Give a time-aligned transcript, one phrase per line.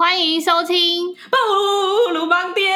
[0.00, 2.72] 欢迎收听布鲁邦爹。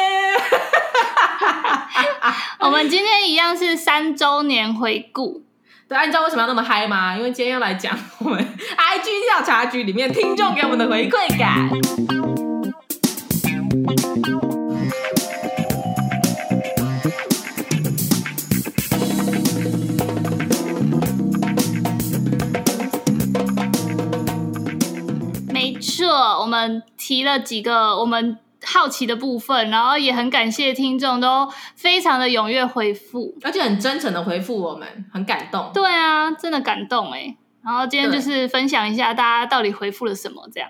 [2.61, 5.41] 我们今天一样是三周年回顾。
[5.89, 7.17] 对啊，你知道为什么要那么嗨吗？
[7.17, 11.67] 因为今天要来讲我们 IG 调查局里面听众给我们的回馈感。
[26.45, 35.71] 我们提了几个我们好奇的部分，然后也很感谢听众都非常的踊跃回复，而且很真诚的回复我们，很感动。
[35.73, 37.35] 对啊，真的感动哎。
[37.63, 40.69] 然后今天就是分享一下大家到底回复了什么，这样。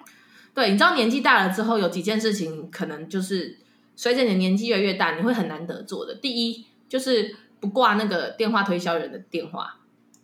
[0.53, 3.57] 对，你知道年纪大了之后，有几件事情可能就是
[3.97, 6.15] 随着你年纪越来越大，你会很难得做的。
[6.15, 9.75] 第一就是不挂那个电话推销人的电话，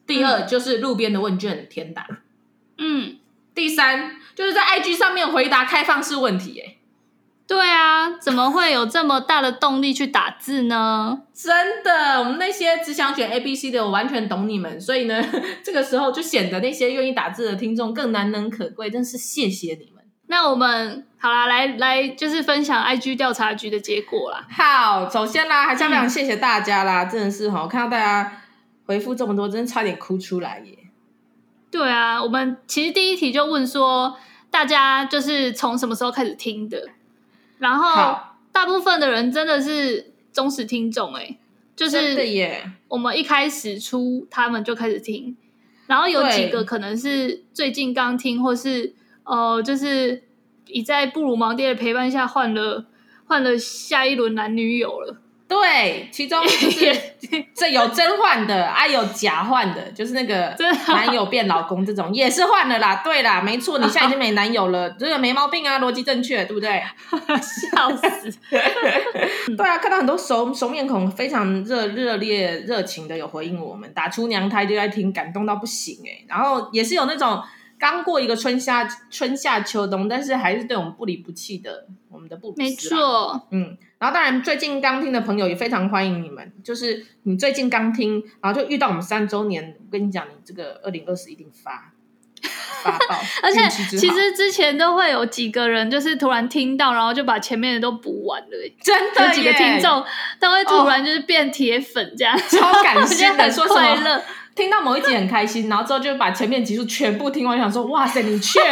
[0.07, 2.07] 第二、嗯、就是路边的问卷填答，
[2.77, 3.17] 嗯，
[3.55, 4.17] 第三。
[4.33, 6.75] 就是在 IG 上面回答开放式问题，欸，哎，
[7.45, 11.23] 对啊，怎么会有这么大的动力去打字呢？
[11.33, 14.79] 真的，我们那些只想选 A、B、C 的，我完全懂你们。
[14.79, 15.21] 所以呢，
[15.61, 20.01] 这个时候就显得那些愿意打字的听众更难能可贵，真是谢谢你们。
[20.27, 24.47] 那我们好啦，来来，就是分享 IG 调查局的结果啦。
[24.49, 28.41] 好，首先啦，还是要非常谢谢大家啦，嗯、真的是哈，我看到大家
[28.85, 30.77] 回复这么多，真的差点哭出来耶。
[31.71, 34.17] 对啊，我们其实第一题就问说，
[34.49, 36.89] 大家就是从什么时候开始听的？
[37.59, 38.19] 然后
[38.51, 41.37] 大部分的人真的是忠实听众哎，
[41.75, 42.17] 就是
[42.89, 45.37] 我们一开始出他们就开始听，
[45.87, 50.23] 然后有几个可能是最近刚听，或是呃，就是
[50.67, 52.85] 已在布鲁芒爹的陪伴下换了
[53.25, 55.21] 换了下一轮男女友了。
[55.51, 56.97] 对，其中就是
[57.53, 60.55] 这有真换的啊，有假换的，就是那个
[60.87, 63.01] 男友变老公这种也是换了啦。
[63.03, 66.81] 对啦，没错，你现在已经没男友了， 这个没毛病啊，逻辑正确，对不对？
[67.69, 68.39] 笑死！
[69.57, 76.25] 对啊，看到很多熟熟面孔，非常热热烈热情的有回应我们，打出娘胎就在听，感动到不行哎、欸。
[76.29, 77.43] 然后也是有那种
[77.77, 82.61] 刚过一个春夏春夏秋冬，但是还是对我们不离不弃的，我们的布鲁斯。
[82.61, 83.77] 没错，嗯。
[84.01, 86.51] 然后，当然，最近刚听的朋友也非常欢迎你们。
[86.63, 91.93] 就是你最近刚听，然后就遇到我们三周年，我跟你讲，你这个二零二四一定发
[92.81, 93.15] 发爆。
[93.43, 98.47] 而且，其实之前都会有几个人，就是突然听到，然后就把前面的都补完了。
[98.81, 100.03] 真的，有几个听众
[100.39, 104.23] 都会突然就是变铁粉，这样、哦、超感谢的， 说快乐。
[104.55, 108.59] 听到某一集很开心，然后之后就把前面集数全部听完，想说哇塞，你却。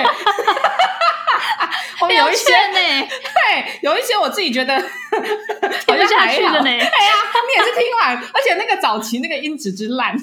[2.02, 6.64] 哦，有一些呢，对，有一些我自己觉得好像还去的呢。
[6.64, 6.88] 对呀、啊，
[7.46, 10.16] 你也是听完，而且那个早期那个音质之烂，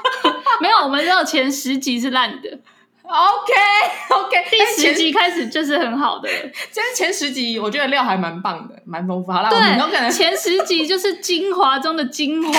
[0.62, 2.58] 没有，我们只有前十集是烂的。
[3.02, 6.28] OK，OK，、okay, okay, 第十集开始就是很好的。
[6.70, 9.30] 其实前十集我觉得料还蛮棒的，蛮丰富。
[9.30, 12.50] 好了，对，我们都可能前十集就是精华中的精华。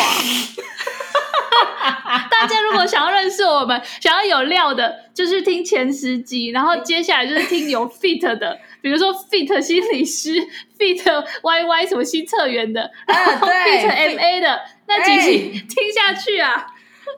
[2.31, 10.33] 大家如果想要认识我们，想要有料的，就是听前十集，然后接下来就是听有 fit 的，比如说 fit 心理师、
[10.77, 11.03] fit
[11.41, 16.65] YY 什么新测员的，然后 fit MA 的那几集听下去啊，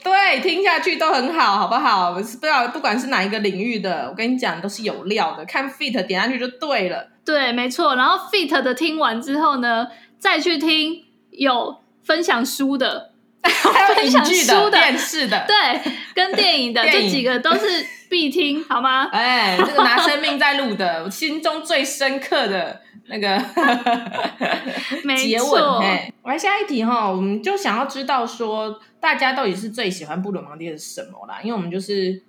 [0.03, 2.13] 对，听下去都很好，好不好？
[2.13, 7.09] 不知道不管是哪一个领域的，我跟你讲都是有料的，看 fit 点下去就对了。
[7.25, 7.95] 对，没错。
[7.95, 13.12] 然后 fit 的听完之后呢，再去听有分享书的。
[13.73, 19.09] 还有影剧的、电视的，对，跟电影的 这几个都是必听，好吗？
[19.11, 23.37] 哎，这个拿生命在录的，我心中最深刻的那个
[25.17, 25.79] 结吻。
[25.81, 31.41] 哎，来下一题哈，我们就想要知道说，大家到底是最喜欢布鲁芒爹的什么啦？
[31.43, 32.21] 因为我们就是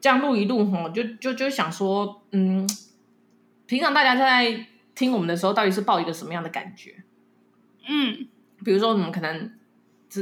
[0.00, 2.66] 这样录一录哈，就就就想说，嗯，
[3.66, 6.94] 平常大家在听我们的时候，到底是抱一个什么样的感觉？
[7.86, 8.26] 嗯，
[8.64, 9.52] 比如说我们可能。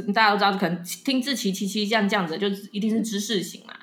[0.01, 3.73] 大家都知道，可能听志祺七七这样这样子，就一定是知识型嘛。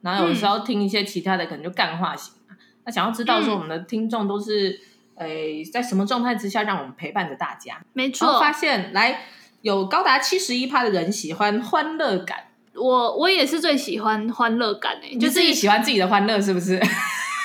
[0.00, 2.56] 然后有时候听一些其他的，可能就干话型嘛。
[2.84, 4.80] 那想要知道说，我们的听众都是
[5.16, 7.80] 诶、在什么状态之下，让我们陪伴着大家？
[7.92, 9.22] 没错，发现来
[9.62, 12.44] 有高达七十一趴的人喜欢欢乐感。
[12.74, 16.80] 我我也是最喜欢欢乐感诶、欸，就自己喜欢自己的欢乐，是不是？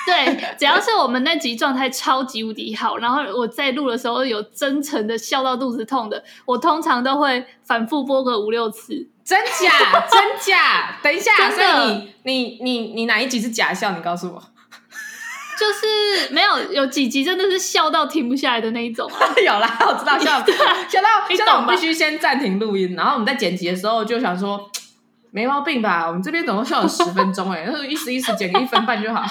[0.06, 9.08] 对，只要是我们那集状态超级无敌好，然后我在录的时候有真诚的笑到肚子痛的，我通常都会反复播个五六次。
[9.24, 9.72] 真假？
[10.12, 11.00] 真假？
[11.02, 13.92] 等一下，所以你你你你哪一集是假笑？
[13.92, 14.44] 你告诉我。
[15.58, 19.20] 就是没有有几集真的是笑到停不下来的那一种啊。
[19.38, 20.46] 有啦，我知道笑到
[20.90, 24.70] 笑到笑到我们必须先暂停录音，然后我们在剪辑的时候就想说
[25.32, 26.06] 没毛病吧？
[26.08, 29.24] 我们这边总共笑了十分钟，哎，那就意思意思剪个一分半就好。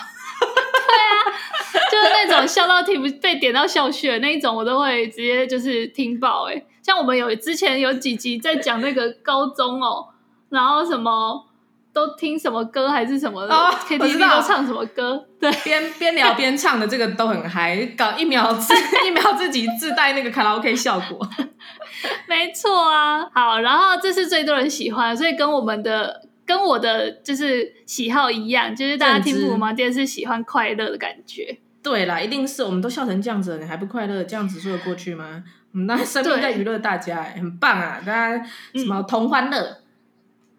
[1.93, 6.65] 就是那种笑到听不被点到笑穴那一种，我都会直接就是听爆哎。
[6.83, 10.09] 像我们有之前有几集在讲那个高中哦，
[10.49, 11.47] 然后什么
[11.93, 18.73] 都听什么歌还是什么的、哦、KTV 都唱什么歌，对，边边聊边唱的这个都很嗨，搞一秒自
[19.07, 21.29] 一秒自己自带那个卡拉 OK 效果，
[22.27, 23.29] 没错啊。
[23.35, 26.23] 好，然后这是最多人喜欢，所以跟我们的。
[26.45, 31.57] 跟我的就是喜好一样，就是大家听布鲁芒爹是喜欢快乐的感觉。
[31.83, 34.23] 对啦，一定是我们都笑成这样子了，你还不快乐？
[34.23, 35.43] 这样子说得过去吗？
[35.73, 38.01] 我们那生命在娱乐大家，很棒啊！
[38.05, 39.79] 大家什么同欢乐？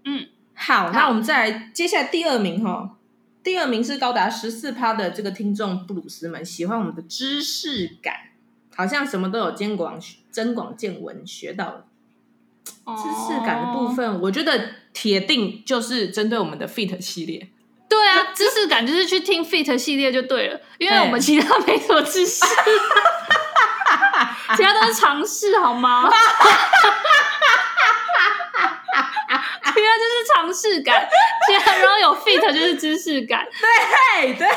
[0.05, 2.97] 嗯，好，那我们再来，接下来第二名哈，
[3.41, 8.15] 第二名是高达十四趴的这个听众布鲁斯们喜欢我们的知识感，
[8.75, 9.97] 好像什么都有增广
[10.29, 11.85] 增广见闻，学到了。
[12.65, 17.49] 知识感的部分，我觉得铁定就是针对我们的 Fit 系列。
[17.95, 22.43] 对啊，知识感就是去听 Fit 系列就对了，因为我们其他没什么知识，
[24.57, 26.09] 其他都是尝试，好吗？
[29.75, 31.07] 其他就是尝试感，
[31.47, 34.47] 其他然后有 Fit 就是知识感，对对。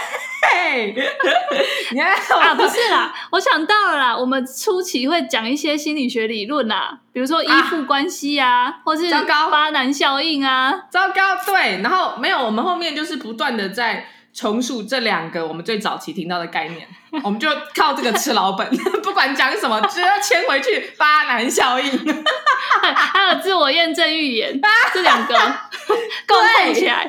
[0.43, 0.95] 嘿，
[1.93, 9.11] 你看啊，不是啦，我想到了啦，我们初期会讲一些心理学理论啦，比如说依附关系啊，啊或是
[9.51, 14.07] 巴南效应啊，糟糕，对，然后没有，我们后面就是不断的在
[14.37, 16.87] 重述这两个我们最早期听到的概念，
[17.25, 18.69] 我们就靠这个吃老本，
[19.03, 21.91] 不管讲什么，只要牵回去巴南效应，
[22.95, 24.61] 还有自我验证预言，
[24.93, 25.35] 这两个。
[26.27, 27.09] 共起来，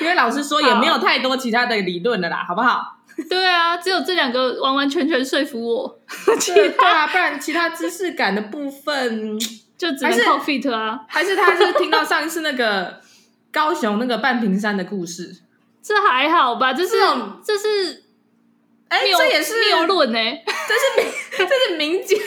[0.00, 2.96] 因为老师说也没有太多其他的理论了啦，好不好？
[3.28, 5.98] 对啊，只有这两个完完全全说服我，
[6.38, 9.36] 其他不然其他知识感的部分
[9.76, 13.00] 就只能靠 fit 啊，还是他是听到上一次那个。
[13.56, 15.34] 高雄那个半屏山的故事，
[15.82, 16.74] 这还好吧？
[16.74, 16.92] 这是
[17.42, 18.04] 这是，
[18.88, 20.18] 哎，这也是谬论呢，
[20.68, 22.18] 这是民 这是民间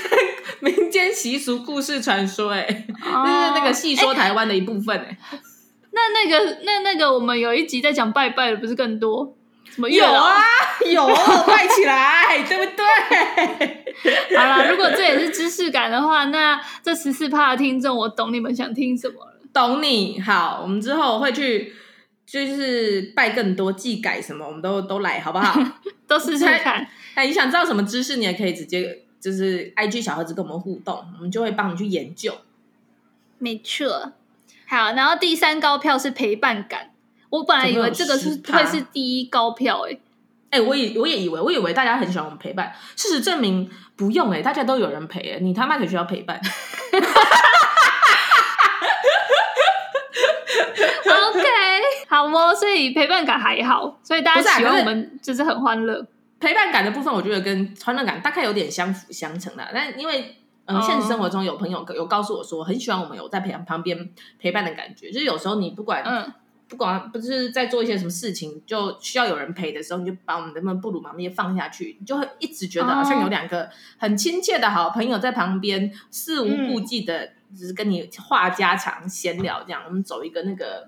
[0.61, 5.17] 民间习俗故事传说哎，这是那个戏说台湾的一部分哎。
[5.91, 9.35] 那那个那那个我们有一集在讲拜拜的，不是更多？
[9.69, 10.35] 什么有啊
[10.83, 11.07] 有
[11.45, 14.35] 拜起来， 对不对？
[14.35, 19.38] 好了，如果这也是知识感的话，那这十四趴的听众，我懂你们想听什么了。
[19.53, 21.73] 懂你好，我们之后会去，
[22.25, 25.59] 就是拜更多、技改什么，我们都都来，好不好？
[26.07, 26.87] 都试试看。
[27.15, 32.33] 哎，你想知道什么知识，你也可以直接就是 IG 小盒子跟我们互动，我们就会帮你去研究。
[33.37, 34.13] 没错。
[34.67, 36.91] 好，然后第三高票是陪伴感，
[37.29, 39.93] 我本来以为这个是会是第一高票，欸，
[40.51, 46.39] 哎，哎，我也我也以为，我以为大家很喜欢我们陪伴，事实证明不用，哎，大家都有人陪，哎，你他妈才需要陪伴。
[52.31, 56.05] 好哦，所以陪伴感还好，所以大家喜欢我们就是很欢乐。
[56.39, 59.67] 陪伴感的部分，我觉得跟欢乐感大概有点相辅相成的。
[59.73, 64.09] 但因为嗯、呃，现实生活中有朋友有告诉我说，很喜欢我们有在陪旁边
[64.39, 65.11] 陪伴的感觉。
[65.11, 66.33] 就是有时候你不管嗯，
[66.67, 77.19] 不管不是在做一些什么事情，就需要有人陪的时候，你就把我们的布鲁芒爹放下去，你就会一直觉得好像有两个很亲切的好朋友在旁边，肆无顾忌的。
[77.19, 80.87] 嗯只是跟你话家常、闲聊这样，我们走一个那个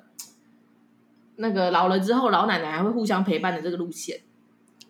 [1.41, 4.19] 那个老了之后老奶奶还会互相陪伴的这个路线，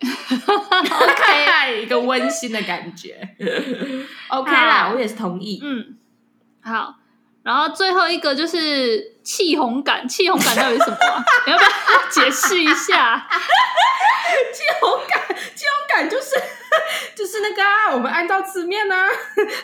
[0.00, 3.28] OK，一个温馨的感觉，
[4.28, 5.60] OK 啦，我也是同意。
[5.62, 5.96] 嗯，
[6.62, 6.96] 好，
[7.42, 11.24] 然后最后一个就是气红感，气红感到底是什么啊？
[11.46, 11.70] 你要不要
[12.10, 13.26] 解释一下？
[14.52, 16.30] 气红感，气红感就是。
[17.14, 19.08] 就是那个啊，我们按照字面呢、啊，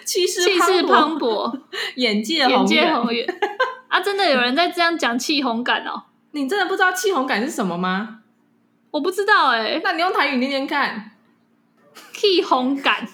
[0.04, 1.58] 气势气势磅礴，
[1.96, 3.26] 眼界眼界宏远
[3.88, 3.98] 啊！
[3.98, 6.02] 真的有人在这样讲气红感哦？
[6.32, 8.20] 你真的不知道气红感是什么吗？
[8.90, 11.12] 我不知道哎、欸，那你用台语念念看，
[12.12, 13.06] 气红感。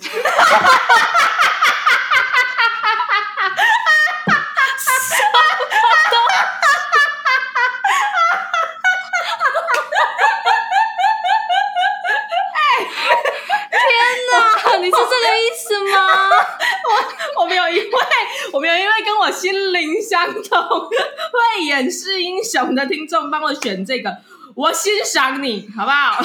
[17.93, 18.01] 我
[18.53, 20.43] 我们有因为跟我心灵相通、
[20.91, 24.17] 会演示英雄的听众帮我选这个，
[24.55, 26.25] 我欣赏你，好不好？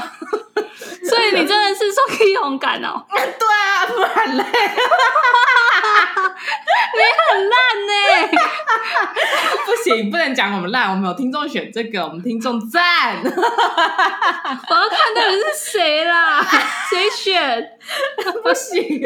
[1.20, 3.04] 所以你真的是说气勇敢哦？
[3.12, 4.44] 对啊，不然嘞，
[6.96, 7.92] 你很烂呢。
[9.66, 13.18] 不行，不能讲我们烂，我们有听众选这个，我们听众赞。
[13.22, 13.34] 我要
[14.90, 16.42] 看到底是谁啦？
[16.90, 17.72] 谁选？
[18.42, 19.02] 不行。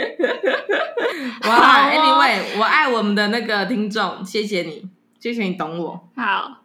[1.48, 4.84] 哇，Anyway，我爱我们的那个听众，谢谢你，
[5.20, 6.08] 谢谢你懂我。
[6.16, 6.60] 好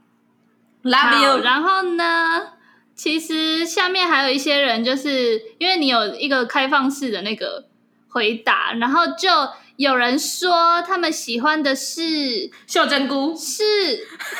[0.85, 1.39] ，Love you。
[1.43, 2.53] 然后呢？
[2.99, 7.65] 其实下面还有一些人，就是因为你有一个开放式的那个
[8.09, 9.29] 回答，然后就
[9.77, 13.63] 有人说他们喜欢的是秀珍菇，是，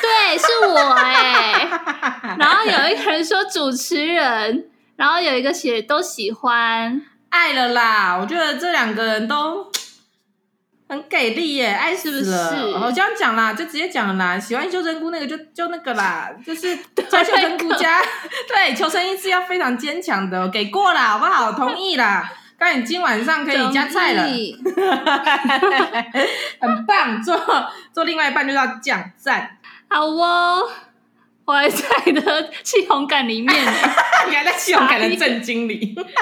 [0.01, 2.35] 对，是我哎、欸。
[2.37, 8.17] 然后有一个人说主持人，然后有一个写都喜欢，爱了啦。
[8.19, 9.71] 我觉得这两个人都。
[10.89, 12.49] 很给力耶，爱死了！
[12.49, 14.39] 是我这样讲啦，就直接讲啦。
[14.39, 16.75] 喜欢秀珍菇那个就就那个啦， 就是
[17.07, 18.01] 在秀珍菇家。
[18.49, 21.51] 对，求生意志要非常坚强的，给过啦，好不好？
[21.53, 22.27] 同意啦。
[22.57, 24.23] 那你今晚上可以加菜了，
[26.59, 27.21] 很棒。
[27.23, 27.39] 做
[27.93, 30.67] 做另外一半就要讲赞，好哦。
[31.45, 33.55] 我还在的气红感里面，
[34.27, 35.95] 你还在气红感的震惊里。
[35.95, 36.13] 对啊，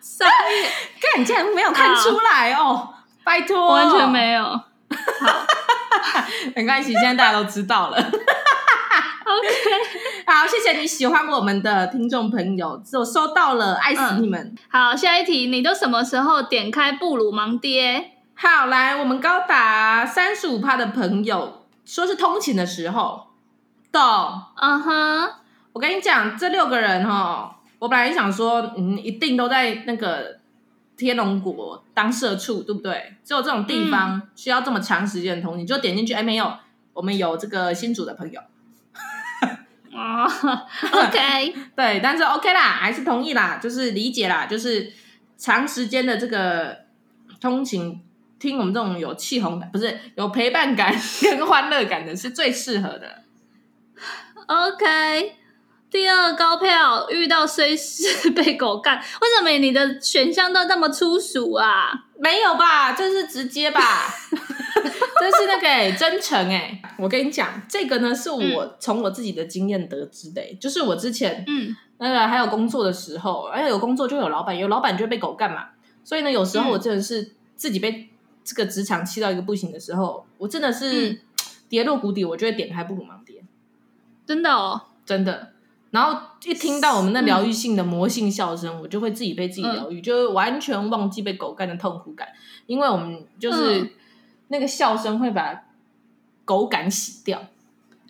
[0.00, 2.93] 傻眼，看你竟然没有看出来哦。
[3.24, 4.44] 拜托，完全没有。
[4.44, 4.62] 好，
[6.54, 7.96] 没关系，现在大家都知道了。
[9.26, 9.48] OK，
[10.26, 14.38] 好，谢谢你喜欢我们的听众朋友，我收到了，爱死你们。
[14.38, 18.12] 嗯、好，下一题，你都什么时候点开布鲁盲爹？
[18.34, 23.28] 好，来，我们高达三十五趴的朋友说是通勤的时候，
[23.90, 24.00] 懂？
[24.56, 25.30] 嗯哼，
[25.72, 30.43] 我跟你讲，这六个人哈，我本来想说，嗯，一定都在那个。
[30.96, 33.14] 天龙国当社畜，对不对？
[33.24, 36.12] 只有这种地方需要这么长时间的通，勤、嗯、就点进去。
[36.12, 36.52] 哎，没有，
[36.92, 38.40] 我们有这个新组的朋友。
[39.92, 40.28] 哦
[40.92, 44.92] ，OK， 对，但是 OK 啦，还是同意啦，就是理解啦，就是
[45.36, 46.76] 长时间的这个
[47.40, 48.02] 通勤，
[48.38, 53.22] 听我们这种有气红感，不是有陪伴感跟欢乐感的，是最适合的。
[54.46, 55.36] OK。
[55.94, 62.06] 第二高票遇到衰事 被狗干，为什么你的选项都那么粗俗啊？
[62.18, 63.80] 没有吧，这是直接吧，
[64.34, 66.82] 这是那个、欸、真诚哎、欸。
[66.98, 71.76] 我跟你讲，这个呢是我从我自己的经验得知的、欸，就是我之前嗯。
[71.98, 75.68] 那个还有工作的时候，哎有工作就有老板，有老板就会被狗干嘛。
[76.02, 78.10] 所以呢，有时候我真的是自己被
[78.42, 81.20] 这个职场气到一个不行的时候，我真的是
[81.68, 83.44] 跌落谷底，我就会点开布鲁盲爹，
[84.26, 85.52] 真的哦，真的。
[85.94, 92.26] 然后一听到我们那疗愈性的魔性笑声，嗯、我就会自己被自己疗愈，嗯、就完全忘记被狗干的痛苦感，
[92.66, 93.90] 因为我们就是、嗯、
[94.48, 95.62] 那个笑声会把
[96.44, 97.46] 狗感洗掉，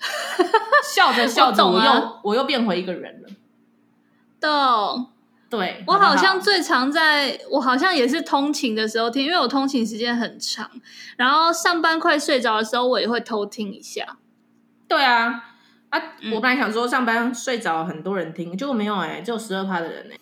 [0.94, 3.28] 笑着笑着我又我，我又变回一个人了。
[4.40, 5.08] 懂？
[5.50, 10.70] 对，我好像最常在我好像也是通勤的时候听，因为我通勤时间很长，
[11.18, 14.16] 然后上班快睡着的时候，我也会偷听一下。
[14.88, 15.50] 对啊。
[15.94, 16.02] 啊！
[16.32, 20.20] 我本来想说上班睡着很多人听，结果没有哎、欸，只有十二趴的人哎、欸。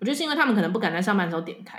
[0.00, 1.78] 我觉得是因为他们可能不敢在上班的时候点开。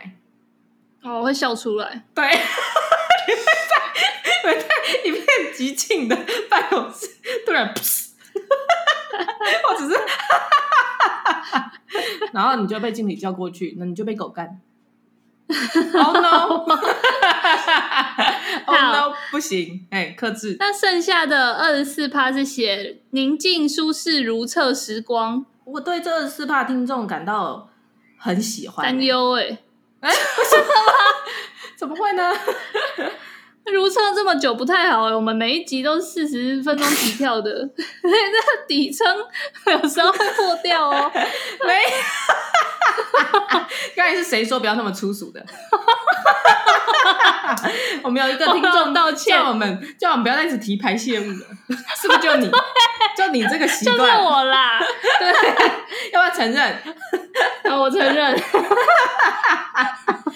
[1.04, 2.04] 哦，我会笑出来。
[2.16, 4.68] 对， 你会在，会在
[5.06, 6.18] 一片寂静的
[6.50, 7.08] 办公室
[7.46, 8.10] 突然，噗
[9.68, 9.94] 或者是，
[12.34, 14.60] 然后你就被经理叫过去，那你就被狗干。
[15.94, 16.76] Oh no！Oh
[18.68, 19.14] no！
[19.32, 20.56] 不行，哎，克制。
[20.60, 25.46] 那剩下的二十四趴是写宁静舒适如厕时光。
[25.66, 27.70] 我对这二十四趴听众感到
[28.20, 29.58] 很喜欢，担忧哎，
[30.02, 30.66] 哎，不是吗？
[31.76, 32.32] 怎么会呢？
[33.74, 37.52] 如厕这么久不太好哎，我们每一集都是四十分钟起跳的，
[38.04, 39.06] 那个底层
[39.68, 41.12] 有时候会破掉哦。
[41.66, 41.74] 没。
[43.96, 45.46] 刚才是谁说不要那么粗俗的？
[48.04, 51.46] 我们有一个听众道歉，叫我们叫我们不要再一直提排泄物了，
[52.02, 52.50] 是不是就你？
[53.18, 53.98] 就你这个习惯？
[53.98, 54.80] 就是我啦。
[55.20, 55.28] 对，
[56.14, 56.78] 要不要承认？
[57.78, 58.42] 我承认。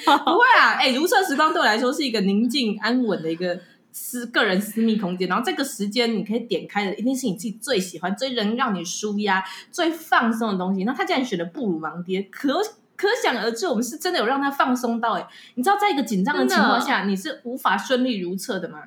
[0.04, 3.60] 不会啊，哎、欸，如厕时光对我来说是一个宁静安稳的一个
[3.92, 10.84] 私个人私密空间，然后这个时间你可以点开的，一定是你自己最喜欢、最能让你舒压、最放松的东西。
[10.84, 12.62] 那他竟然选了布鲁盲爹，可
[12.96, 15.14] 可想而知，我们是真的有让他放松到。
[15.14, 18.84] 哎，你知道，在一个紧张的情况下，你是无法顺利如厕的吗？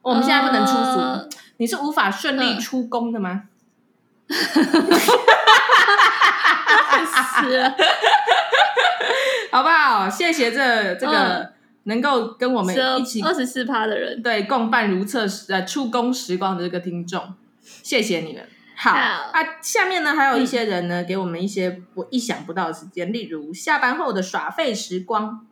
[0.00, 1.28] 我们现在不能出书，呃、
[1.58, 3.44] 你是无法顺利出宫的吗？
[7.04, 7.74] 死了，
[9.50, 10.08] 好不好？
[10.08, 11.12] 谢谢这这个。
[11.12, 11.51] 嗯
[11.84, 17.34] 能够跟我们一起二十四趴的人，对，共伴如厕时呃出宫时光的这个听众，
[17.82, 18.48] 谢谢你们。
[18.76, 25.46] 好，好啊，下面呢还有一些人呢，嗯、给我们一些我意想不到的时间，例如下班后的耍废时光。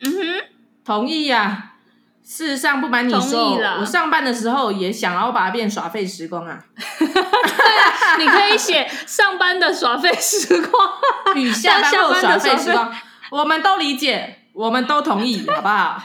[0.00, 0.44] 嗯哼，
[0.84, 1.68] 同意呀、啊。
[2.24, 6.64] 事实上，不瞒你说，我上班的时候也想要把它变耍废时光啊。
[6.98, 10.88] 对啊，你可以写上班的耍废时光
[11.34, 12.92] 与下班后 耍废时光，
[13.32, 14.41] 我们都理解。
[14.52, 16.02] 我们都同意， 好不好？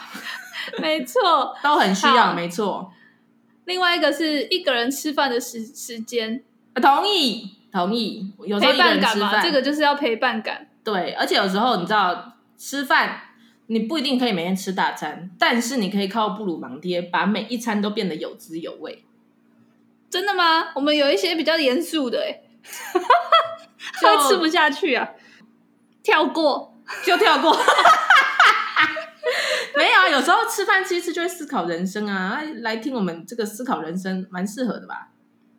[0.79, 2.91] 没错，都很需要，没错。
[3.65, 6.43] 另外一个是一个人吃饭的时时间，
[6.75, 8.31] 同意，同意。
[8.45, 10.67] 有时候陪伴感吃饭，这个就是要陪伴感。
[10.83, 13.21] 对，而且有时候你知道，吃饭
[13.67, 19.03] 你不一定可以每天吃大餐，但是你可以靠布鲁芒爹把每一餐都变得有滋有味。
[20.09, 20.69] 真的吗？
[20.75, 22.41] 我们有一些比较严肃的，哎，
[24.01, 25.09] 会吃不下去啊，
[26.01, 26.73] 跳过
[27.05, 27.53] 就跳过。
[30.17, 35.09] 没有时候吃饭吃一次就会思考人生啊，来听我们这个思考人生蛮适合的吧？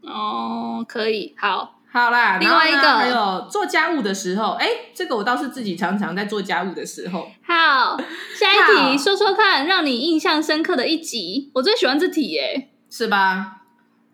[0.02, 2.38] 哦，可以，好，好啦。
[2.38, 7.30] 另外一个还有做家务的时候，哎，这个我倒是自己常常在做家务的时候。
[7.46, 7.96] 好，
[8.36, 13.58] 下一题，说说看，让你印象深刻的一集，我最喜欢这题耶，是吧？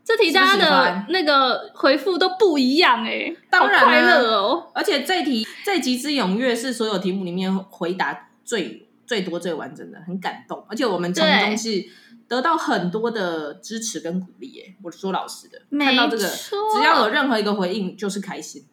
[0.05, 8.87] 这题大家的那个回复都不一样哎，当然好快乐哦，而且这题这集之踊跃是所有题目里面回答最。
[9.07, 11.85] 最多最完整的，很感动，而且我们从中是
[12.27, 14.49] 得到很多的支持跟鼓励。
[14.53, 18.65] 耶，我说老实的，看到这个，只要有任何一个回应，就是开心、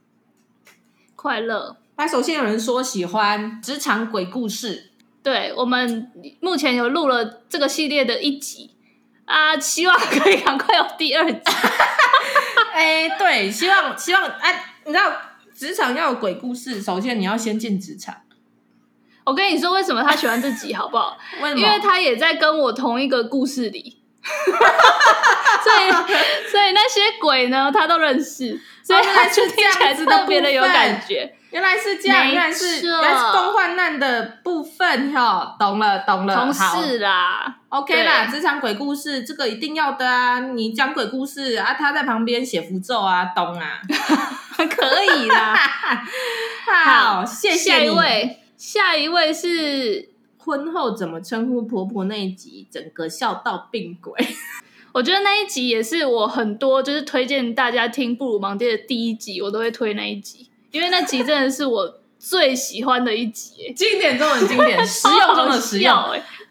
[1.15, 1.77] 快乐。
[1.97, 6.09] 那首先有人说喜欢职场鬼故事，对，我们
[6.39, 8.71] 目前有录了这个系列的一集
[9.25, 11.39] 啊，希望可以赶快有第二集。
[12.73, 15.11] 哎、欸，对，希望希望哎、啊，你知道
[15.53, 18.20] 职场要有鬼故事，首先你要先进职场。
[19.23, 21.17] 我跟你说，为什么他喜欢这集，好不好？
[21.41, 21.61] 为什么？
[21.61, 25.91] 因为他也在跟我同一个故事里， 所以
[26.49, 31.35] 所以那些鬼呢，他都认识，所以他就听起来特别的有感觉。
[31.51, 40.39] 原来是这样，原来是原来是共患难的部分哈，懂了懂了，同事啦，OK 啦，职场鬼故事这个一定要的啊！
[40.39, 43.81] 你讲鬼故事啊，他在旁边写符咒啊，懂啊？
[44.57, 45.53] 可以啦，
[46.85, 48.40] 好，谢谢下一位。
[48.61, 54.13] 下一位是婚后怎么称呼婆婆那一集，整个笑到病鬼。
[54.93, 65.91] 我觉得那一集也是我很多就是推荐大家听布鲁芒爹的第一集，我都会推那一集，因为那集真的是我最喜欢的一集， 经典中的经典， 实用中的实用，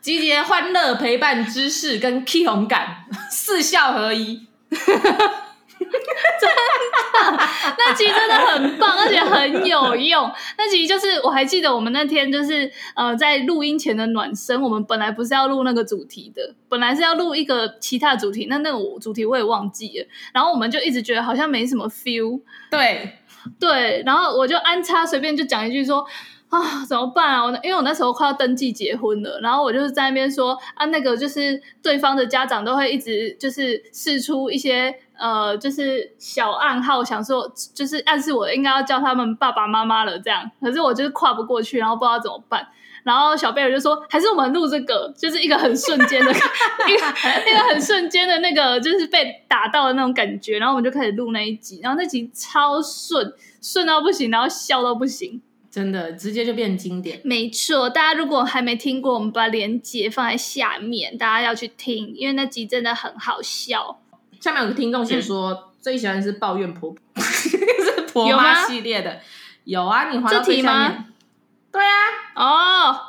[0.01, 4.49] 集结欢乐、陪伴、知识跟 K 红感，四效合一。
[5.90, 6.50] 真
[7.37, 7.42] 的，
[7.79, 10.31] 那集真的很棒，而且很有用。
[10.57, 14.61] 那集就是我还记得，我们那天就是呃，在录音前的暖身。
[14.61, 20.07] 我们本来不是要录那个主题的，本来是要录一个其他主题，那那个主题我也忘记了。
[20.33, 22.40] 然后我们就一直觉得好像没什么 feel。
[22.70, 23.18] 对
[23.59, 26.07] 对，然后我就安插随便就讲一句说。
[26.50, 27.44] 啊，怎么办啊？
[27.44, 40.50] 我因为我那时候快要登记结婚了，然后我就是在那边说啊，那个就是对方的家长都会一直就是试出一些呃，就是小暗号，想说就是暗示我应该要叫他们爸爸妈妈了这样。
[40.61, 42.66] 可是我就是跨不过去，然后不知道怎么办。
[43.02, 46.30] 然后小贝尔就说，还是我们录这个，就是一个很瞬间的，
[46.88, 50.59] 一个一个很瞬间的那个，就是被打到的那种感觉。
[50.59, 55.40] 然后我们就开始录那一集，然后那集超顺，顺到不行，然后笑到不行。
[55.70, 57.20] 真的，直接就变经典。
[57.24, 64.00] 没错，大家如果还没听过，我们把链接放在下面，大家要去听，因为那集真的很好笑。
[64.40, 69.20] 下面有个听众写说，嗯、最喜欢是抱怨婆婆， 是婆妈系列的。
[69.64, 70.88] 有，有啊，你滑到最下面。
[70.88, 71.05] 这题吗？
[71.70, 71.92] 对啊。
[72.35, 73.00] 哦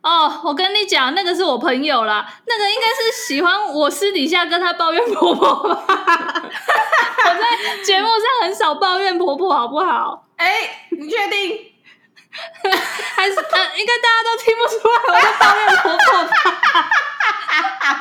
[0.00, 5.74] 哦，我跟你讲，那个是我朋友啦，那个应该是喜欢我私底下跟他抱怨婆婆吧。
[5.84, 10.24] 我在节目上很少抱怨婆婆，好不好？
[10.36, 11.58] 哎，你确定？
[13.16, 16.30] 还是呃，应该大家都听不出来我在抱怨婆婆吧？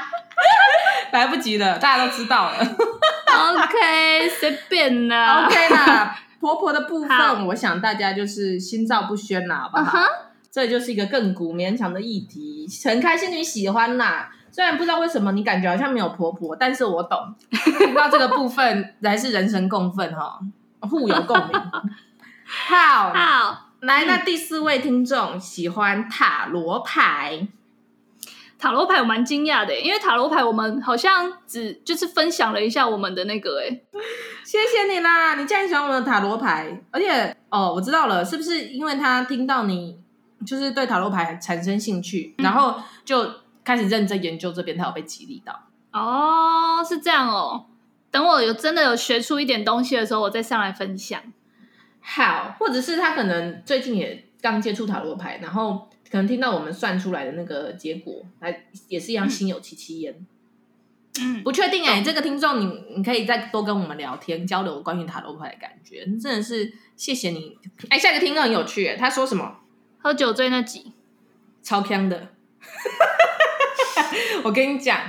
[1.11, 2.57] 来不及了，大家都知道了。
[2.59, 5.45] OK，随便啦。
[5.45, 10.07] OK 啦，婆婆的部分，我想大家就是心照不宣啦，好不好？Uh huh.
[10.51, 14.31] 这就是一个亘古绵长的议题，很开心你喜欢啦。
[14.49, 20.39] 虽然不知道为什么你感觉好像没有婆婆，但是我懂，知道这个部分还是人神共愤哈，
[20.81, 21.61] 互有共鸣。
[22.45, 23.63] 好，好。
[23.81, 27.47] 来，那第四位听众喜欢塔罗牌。
[28.59, 33.69] 塔罗牌我蛮惊讶的，因为塔罗牌我们好像只就是分享了一下我们的那个，哎，
[34.43, 35.35] 谢谢你啦！
[35.35, 39.99] 你竟然喜欢我们的塔罗牌，而且哦，我知道了，是不是因为他听到你
[40.45, 43.29] 就是对塔罗牌产生兴趣，然后就
[43.63, 45.53] 开始认真研究这边，他有被激励到？
[45.91, 47.65] 哦，是这样哦。
[48.09, 51.21] 等我有真的有学出一点东西的时候，我再上来分享。
[52.01, 60.15] 好，或者是他可能最近也刚接触塔罗牌，然后可能听到我们算出来的那个结果，还也是一样心有戚戚焉。
[61.19, 67.57] 嗯，不确定哎、这个听众你你可以再多跟我们聊天交流关于塔罗牌的感觉，真的是谢谢你。
[67.89, 69.57] 哎，下一个听众很有趣，他说什么？
[69.97, 70.93] 喝酒醉那集，
[71.63, 72.29] 超香的。
[74.43, 75.01] 我跟你讲，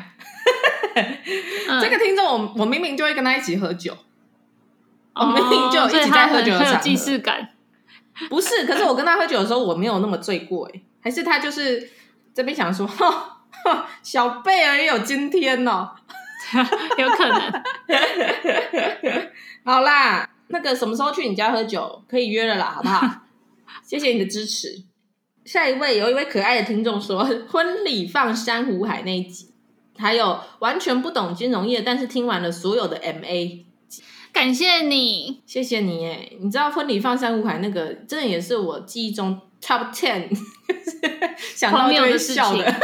[0.95, 3.97] 嗯、这个听众我我明明就会跟他一起喝酒。
[5.15, 7.51] 我明明就一起在喝酒的场合，很有既视感。
[8.31, 11.91] 不是，可是我跟他喝酒的时候，我没有那么醉过哎，还是他就是
[12.35, 13.41] 这边想说， 哈，
[14.03, 15.91] 小贝儿也有今天哦，
[16.99, 17.63] 有可能。
[19.65, 23.23] 好啦，那个什么时候去你家喝酒可以约了啦，好不好？
[23.83, 24.83] 谢谢你的支持。
[25.45, 29.51] 下一位有一位可爱的听众说，婚礼放珊瑚海那一集，
[29.97, 33.65] 还有完全不懂金融业，但是听完了所有的 MA。
[34.31, 36.31] 感谢你，谢谢你哎！
[36.39, 40.29] 你知道婚礼放珊瑚海那个，真的也是我记忆中 top ten
[41.59, 42.63] 想到就会笑的。
[42.71, 42.71] 对，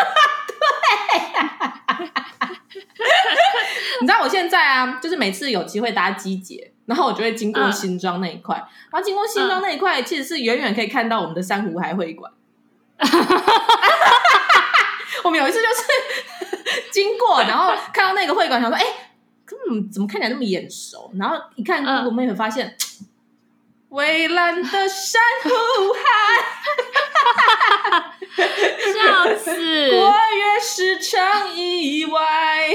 [4.00, 12.32] 你知道我现在啊，就是每次有机会搭机捷，然后我就会经过新庄那一块，嗯、然后经过新庄那一块，其实是远远可以看到我们的珊瑚海会馆。
[15.22, 15.84] 我们有一次就是
[16.90, 18.84] 经过，然后看到那个会馆，想说，哎。
[19.70, 21.12] 嗯，怎么看起来那么眼熟？
[21.18, 22.76] 然后一看，我妹妹发现，
[23.90, 25.50] 蔚蓝、嗯、的珊瑚
[25.92, 26.00] 海，
[28.36, 29.90] 笑死！
[29.90, 32.20] 过月是场意外。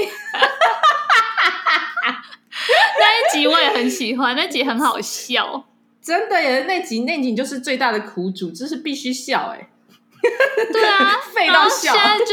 [2.98, 5.64] 那一集我也很喜欢，那集很好笑，
[6.02, 6.64] 真的耶！
[6.68, 9.68] 那集那集就是最大的苦主，就是必须笑哎。
[10.72, 11.92] 对啊， 废到笑。
[11.94, 12.26] 现在就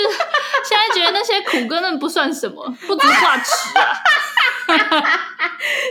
[0.64, 3.94] 现在觉得那些苦根本不算什么，不足挂齿啊。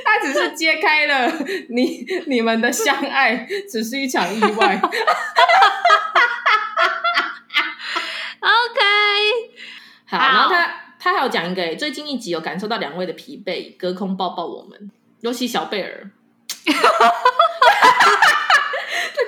[0.05, 1.33] 他只是揭开了
[1.71, 4.79] 你你们的相爱只是一场意外。
[8.41, 8.81] OK，
[10.07, 16.11] 好，然后他他还有讲一个，最近一集有感受到两位的疲惫，隔空抱抱我们，尤其小贝尔，
[16.65, 16.73] 他。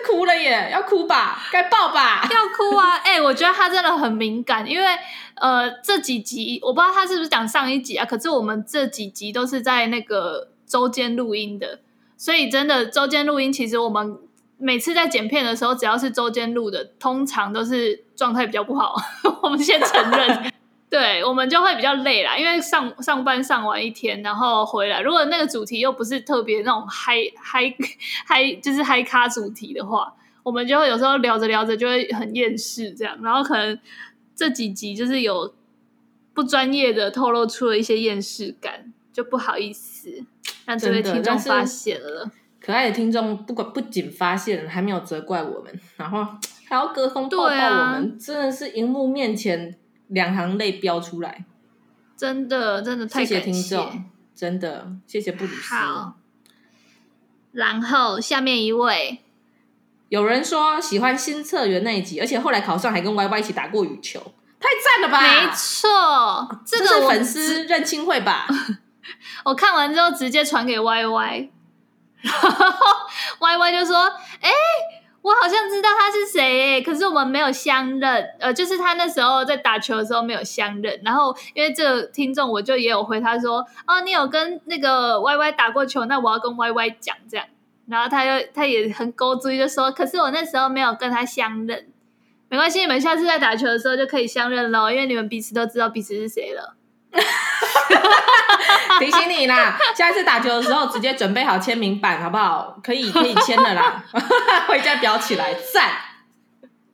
[0.05, 2.97] 哭了耶，要哭吧，该抱吧，要哭啊！
[2.97, 4.87] 哎、 欸，我觉得他真的很敏感，因为
[5.35, 11.81] 呃，这几集我不知道他是不是讲上一集啊，可是我们这几集都是在那个周间录音的，
[12.17, 14.19] 所以真的周间录音，其实我们
[14.57, 18.97] 每次在剪片的时候，只要是周间录的，通常都是状态比较不好，
[19.45, 20.53] 我们先承认。
[20.91, 27.73] 对，我们就会比较累啦，因为上上班上完一天，然后回来，如果那个主题又不是特别那种嗨嗨
[28.27, 33.79] 嗨，就是嗨咖主题的话，我们就会有时候聊着聊着就会很厌世这样，然后可能
[34.35, 35.55] 这几集就是有
[36.35, 40.25] 不专业的透露出了一些厌世感，就不好意思
[40.65, 42.31] 让这位听众发现了。
[42.69, 46.23] 可爱的听众不管不仅发现了，还没有责怪我们，然后
[46.69, 49.75] 还要隔空抱抱我们，啊、真的是荧幕面前。
[50.09, 51.45] 两行泪飙出来，
[52.17, 54.05] 真的真的太感谢，谢谢听众，
[54.35, 55.75] 真的谢谢布里斯。
[55.75, 56.15] 好，
[57.53, 59.19] 然后下面一位，
[60.09, 64.19] 有人说喜欢新策源那一集，而且后来考上还跟 Y Y 一起打过羽球，
[64.59, 65.21] 太赞了吧！
[65.21, 68.47] 没错，这个粉丝认亲会吧？
[69.45, 71.51] 我看完之后直接传给 Y Y，
[72.21, 72.57] 然 后
[73.41, 73.97] Y Y 就说
[74.41, 74.51] ：“哎。”
[75.21, 78.25] 我好像知道他是谁诶，可是我们没有相认。
[78.39, 80.99] 呃，就是他那时候在打球的时候没有相认。
[81.05, 87.45] 然后因为这个听众，我就也有回他说：“哦，你有跟那个 Y Y 打过球，那我要跟 Y Y 讲这样。”
[87.89, 91.89] 然后他又他也很勾追，就说：“可是我那时候没有跟他相认，
[92.49, 96.77] 没关系，你们下次在打球的时候就可以相认喽，因为你们彼此都知道彼此是谁了。”
[98.99, 102.79] 提醒你啦，下一次打球的时候直接准备好签名板，好不好？
[102.83, 104.05] 可以可以签的啦，
[104.69, 105.91] 回家裱起来，赞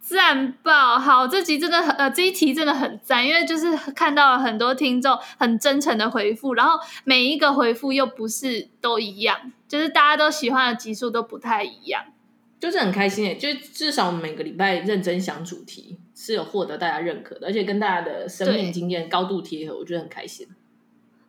[0.00, 0.98] 赞爆！
[0.98, 12.05] 好，这集真的很呃，这一题真的很赞，因为就是看到了很多听众很真诚的回复，然后每一个回复又不是都一样，就是大家都喜欢的集数都不太一样，
[12.61, 20.48] 就是很开心诶，就至少我们每个礼拜认真想主题是有获得大家认可的，而且跟大家的生命经验高度贴合，我觉得很开心。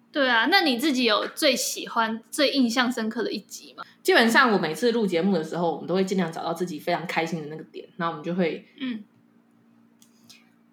[0.10, 3.84] 对啊，那你自己有最喜欢、最印象深刻的一集吗？
[4.02, 9.04] 基本上我每次录节目的时候，我们都会尽量找到自己非常开心的那个点，那我们就会嗯，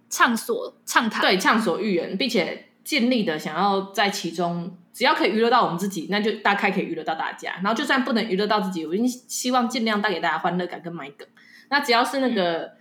[0.09, 7.55] 畅所畅谈，对，畅所欲言，并且尽力的想要在其中，只要可以娱乐到我们自己，那就大概可以娱乐到大家。
[7.55, 11.27] 然后就算不能娱乐到自己，我已经希望尽量带给大家欢乐感跟买梗。
[11.69, 12.75] 那只要是那个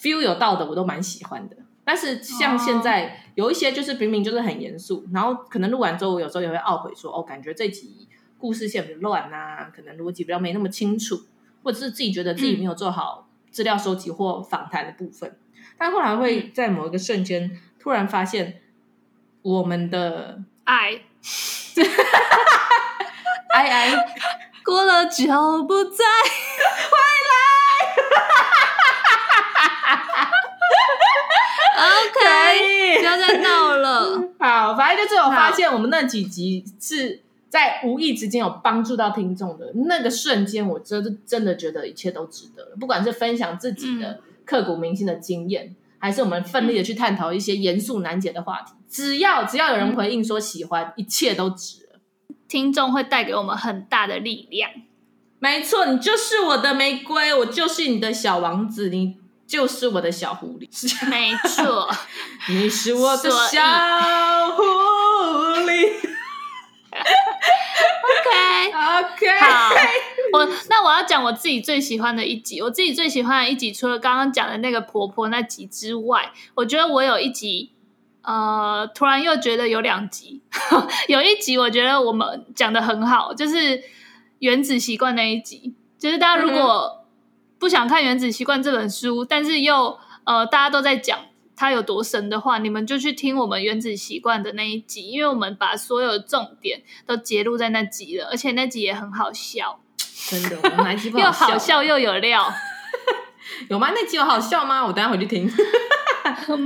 [0.00, 1.56] feel 有道的，我都蛮喜欢的。
[1.84, 8.08] 但是像现在有一些就是明明就是很严肃，然后可能录完之后，我有时候也会懊悔说，哦，感觉这集
[8.38, 11.20] 故事线很乱啊，可能逻辑比较没那么清楚，
[11.64, 15.36] 或者是自己觉得自己没有做好资料收集或访谈的部分。
[15.76, 18.60] 但后来会在某一个瞬间突然发现，
[19.42, 21.02] 我们的爱，
[23.52, 23.90] 爱爱
[24.64, 26.04] 过了就不再。
[31.80, 34.28] OK，不要再闹了。
[34.38, 42.76] 好，反正就是我发现我们那几集是在无意之间有帮助到听众的那个瞬间，我真的真的觉得一切都值得了。
[42.78, 52.00] 不管是分享自己的刻骨铭心的经验，嗯、还是我们奋力的去探讨一些严肃难解的话题，只要只要有人回应说喜欢，嗯、一切都值了。
[52.46, 54.70] 听众会带给我们很大的力量。
[55.38, 59.16] 没错，你就是我的玫瑰，我就是你的小王子，你
[59.50, 61.10] 就是我的小狐狸。
[61.10, 61.90] 没错，
[62.48, 63.60] 你是我的小
[64.52, 64.62] 狐
[65.66, 65.90] 狸。
[68.06, 69.74] OK OK，好，
[70.34, 72.62] 我那我要讲我自己最喜欢的一集。
[72.62, 77.72] 我自己最喜欢的一集，除了刚刚讲的那个婆婆那集之外，我觉得我有一集，
[78.22, 80.42] 呃，突然又觉得有两集，
[81.08, 83.82] 有一集我觉得我们讲的很好，就是
[84.38, 85.74] 原子习惯那一集。
[85.98, 86.99] 就是大家如果
[87.60, 91.16] 不想看《原子习惯》这本书，但是又呃大家都在讲。
[91.56, 99.78] 它有多神的话，你们就去听我们原子习惯的那一集，因为我们把所有的重点都揭露在那集了，而且那集也很好笑，
[100.30, 101.48] 真的，我们哪集不 好笑？
[101.48, 102.50] 又好笑又有料，
[103.68, 103.90] 有吗？
[103.94, 104.86] 那集有好笑吗？
[104.86, 105.52] 我等下回去听。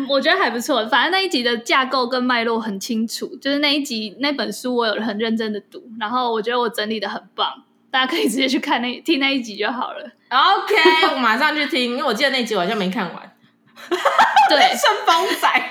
[0.08, 10.12] 我觉得还不错，反正那一集的架构跟脉络很清楚，就是那一集那本书我有很认真的读，然后我觉得我整理的很棒，大家可以直接去看那听那一集就好了。
[10.34, 10.74] OK，
[11.14, 13.32] 我马上去听，因为我记得那集我好像没看完。
[14.48, 15.48] 对，顺风仔，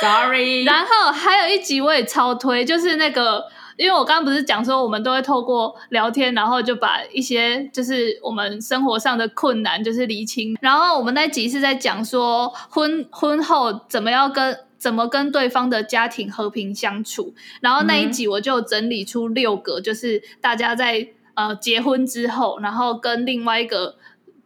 [0.00, 0.64] Sorry。
[0.64, 3.44] 然后还有一集我也超推，就是那个，
[3.76, 10.56] 因为我刚刚不是讲说我们都会透过聊天，然后就把一些就是我们生活上的困难就是厘清。
[10.60, 17.34] 然后我们那集是在讲说婚婚后怎么样跟怎么跟对方的家庭和平相处。
[17.60, 23.96] 然后那一集我就整理出六个，就是大家在呃结婚之后，然后跟另外一个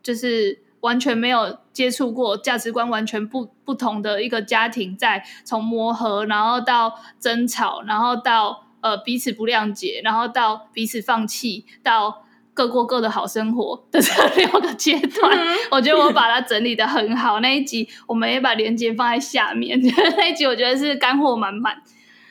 [0.03, 0.63] 就是。
[0.85, 17.41] 完全没有接触过，价值观完全不不同的一个家庭，在从磨合，然后到争吵，然后到呃彼此不谅解，然后到彼此放弃，到各过各的好生活的这六个阶段，嗯、 我觉得我把它整理的很好。
[17.41, 19.81] 那一集我们也把链接放在下面，
[20.19, 21.77] 那一集我觉得是干货满满。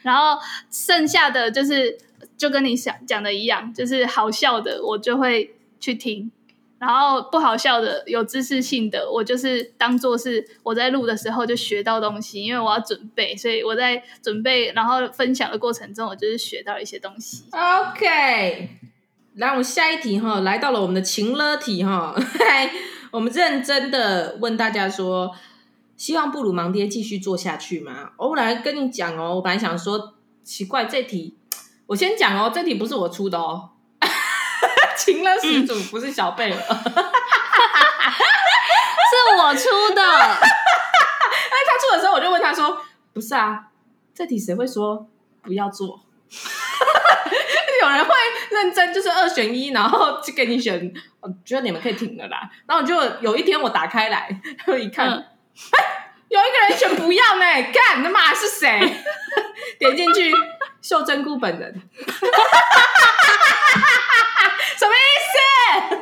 [0.04, 0.38] 然后
[0.70, 1.98] 剩下的就是
[2.44, 6.30] 就跟你想讲的一样，就是好笑的，我就会去听。
[6.78, 17.46] 然后不好笑的、有知识性的，我就是当做是我在录的时候就学到东西，因为我要准备，所以我在准备，然后分享的过程中，我就是学到一些东西。
[17.52, 18.68] OK，
[19.36, 22.14] 来，我们下一题哈，来到了我们的情乐题哈，
[23.12, 25.34] 我们认真的问大家说，
[25.96, 28.12] 希望布鲁芒爹继续做下去吗？
[28.18, 31.38] 我本来跟你讲哦，我本来想说，奇怪，这题
[31.94, 33.70] 我先讲哦，这题不是我出的哦。
[34.98, 36.64] 情勒始祖不是小贝了，是
[39.38, 40.02] 我出的。
[40.02, 40.40] 哎，
[41.68, 42.82] 他出的时候我就问他说
[43.14, 43.66] ：“不是啊，
[44.12, 45.08] 这题谁会说
[45.44, 46.02] 不要做？”
[47.82, 48.12] 有人会
[48.50, 50.92] 认真就是二选一，然后就给你选。
[51.20, 52.50] 我觉得你们可以停了啦。
[52.66, 55.26] 然后我就有一天我打开来，然后一看，哎、嗯，
[56.34, 58.68] 有一个人选不要呢，干，那妈是谁？
[59.78, 60.34] 点进去，
[60.82, 61.72] 秀珍菇本人。
[64.76, 65.98] 什么意思？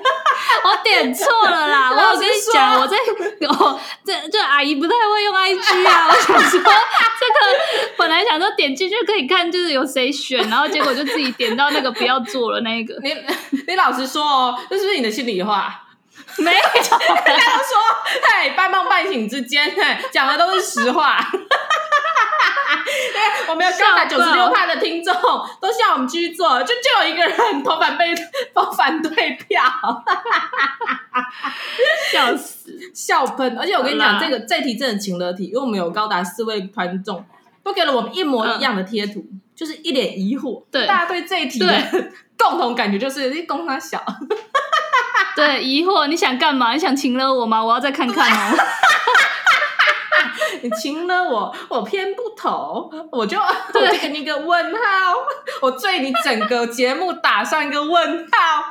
[0.63, 1.91] 我点错了啦！
[1.93, 2.97] 我有跟你讲，我在
[3.49, 6.07] 我这这阿姨不太会用 IG 啊。
[6.07, 6.71] 我想说，这个
[7.97, 12.97] 本来想说点进去可以看，就是有谁选，然后结果就自己点到那个不要做了那一个。
[13.03, 13.13] 你
[13.67, 15.83] 你老实说哦，这是不是你的心里话？
[16.41, 17.77] 没有，人家都说，
[18.23, 21.17] 嘿，半梦半醒之间，嘿，讲的都是实话。
[23.47, 25.13] 我们有高达九十六趴的听众
[25.59, 28.13] 都希望我们继续做，就就有一个人投反被
[28.53, 29.61] 投反对票，
[32.11, 33.57] 笑死，笑喷！
[33.57, 37.25] 而且我跟你讲，这个这题真的情勒题，因为我们有高达四位观众
[37.63, 40.63] 都给了我们一模一样的贴图，嗯、就是一脸疑惑。
[40.71, 41.67] 对，大家对这一题的
[42.37, 44.03] 共同感觉就是你公他小，
[45.35, 46.73] 对，疑惑，你想干嘛？
[46.73, 47.63] 你想擒了我吗？
[47.63, 48.57] 我要再看看哦。
[50.63, 53.39] 你擒了我，我偏不投，我就
[53.73, 54.79] 我就给你一个问号，
[55.61, 58.63] 我对你整个节目打上一个问号。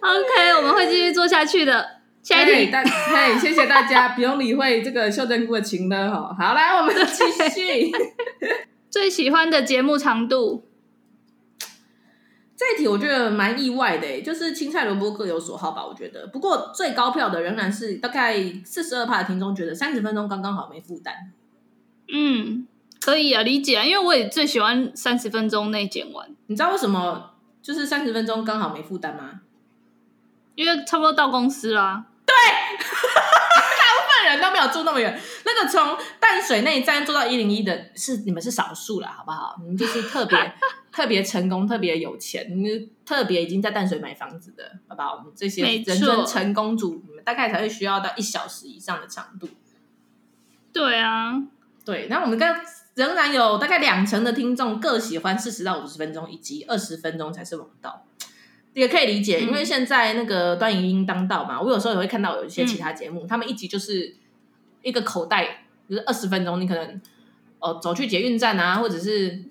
[0.00, 2.00] OK，我们会继续做下去的。
[2.22, 6.34] 下一题，嘿，谢谢大家，不用理会这个秀珍菇的情了哈。
[6.38, 7.92] 好，来，我们继续。
[8.90, 10.64] 最喜欢的节目长度。
[12.56, 16.26] 这一题我觉得蛮意外的，就是青菜萝卜各有所好吧，我觉得。
[16.28, 21.32] 不过最高票的仍然是大概四十二趴的听众觉得三十分钟刚刚好没负担。
[22.12, 22.66] 嗯，
[23.00, 26.28] 可以啊，理解啊，因为我也最喜欢三十分钟内剪完。
[26.46, 29.40] 你知道为什么就是三十分钟刚好没负担吗？
[30.54, 32.04] 因为差不多到公司啦。
[32.24, 35.20] 对，大部分人都没有住那么远。
[35.44, 39.56] 那个从淡水那一站坐到一零一的是你们是少数了，好不好？
[39.60, 40.38] 你们就是特别
[40.94, 42.48] 特别成功、特别有钱、
[43.04, 45.16] 特别已经在淡水买房子的，好不好？
[45.16, 49.48] 我们这些人生成功组，你们大概才会需要到一小时以上的长度。
[50.72, 51.42] 对啊，
[51.84, 52.06] 对。
[52.08, 52.54] 那我们刚
[52.94, 58.04] 仍然有大概两成的听众各喜欢四十到五十分钟，以及二十分钟才是王道。
[58.72, 64.14] 也可以理解，因为现在那个端影音当道嘛，我有时候也会看到有一些其他节目，嗯、他们一集就是
[64.82, 67.00] 一个口袋，就是二十分钟，你可能
[67.58, 69.42] 哦走去捷运站啊，或者是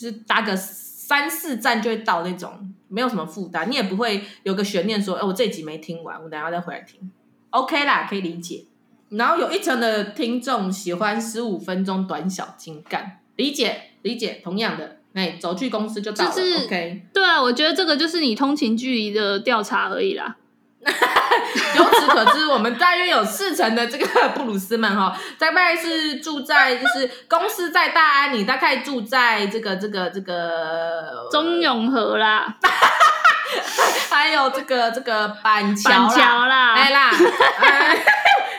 [0.00, 7.10] 就是搭个三四站就会到那种，没有什么负担，你也不会有个悬念说，哎、欸，我这集没听完，我等下再回来听
[7.50, 8.64] ，OK 啦，可以理解。
[9.10, 14.98] 然后有一层的听众喜欢十五分钟短小精干，理解理解，同样的。
[15.12, 16.30] 哎，走去公司就到了。
[16.34, 20.36] 就是，OK，对啊，我觉得这个就是你通勤距离的调查而已啦。
[21.76, 32.56] 由此可知，我们大约有四成的这个布鲁斯们哈，大概是住在就是公司在大安，你大概住在这个这个这个 中永和啦，
[34.10, 37.10] 还有这个这个板桥板桥啦，来啦，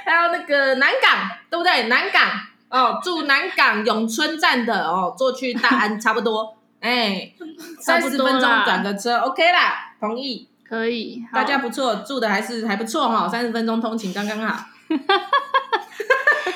[0.06, 1.84] 还有那个南港，对不对？
[1.84, 2.22] 南港。
[2.70, 7.32] 哦，住南港永春站的哦，坐去大安差不多，哎，
[7.80, 14.66] 三十分钟转个车，OK 啦，同意，可以，大家不错，住的还是还不错哈，三十分钟通勤刚刚好。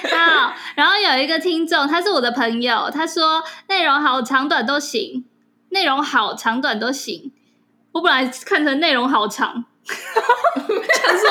[0.10, 5.24] 好，然后有一个听众，他是我的朋友，他说内容好，长短都行，
[5.70, 7.32] 内容好，长短都行。
[7.92, 9.66] 我本来看成内容好长。
[9.86, 9.96] 想
[11.16, 11.30] 说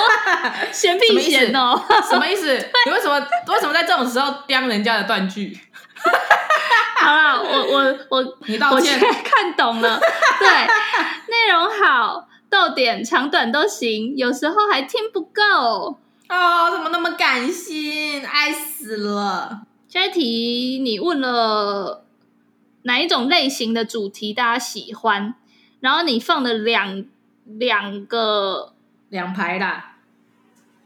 [0.71, 1.77] 嫌屁嫌哦，
[2.09, 2.47] 什么意思？
[2.87, 3.19] 你为什么
[3.49, 5.59] 为什么在这种时候刁人家的断句？
[6.99, 9.99] 好了，我我我，你道歉，我看懂了。
[10.39, 10.49] 对，
[11.29, 15.43] 内容好，逗点长短都行，有时候还听不够
[16.31, 16.71] 哦。
[16.73, 18.25] 怎么那么感性？
[18.25, 19.67] 爱死了！
[19.89, 22.05] 下一题，你问了
[22.85, 25.35] 哪一种类型的主题大家喜欢？
[25.81, 27.05] 然后你放了两。
[27.49, 28.73] 两个
[29.09, 29.99] 两排啦，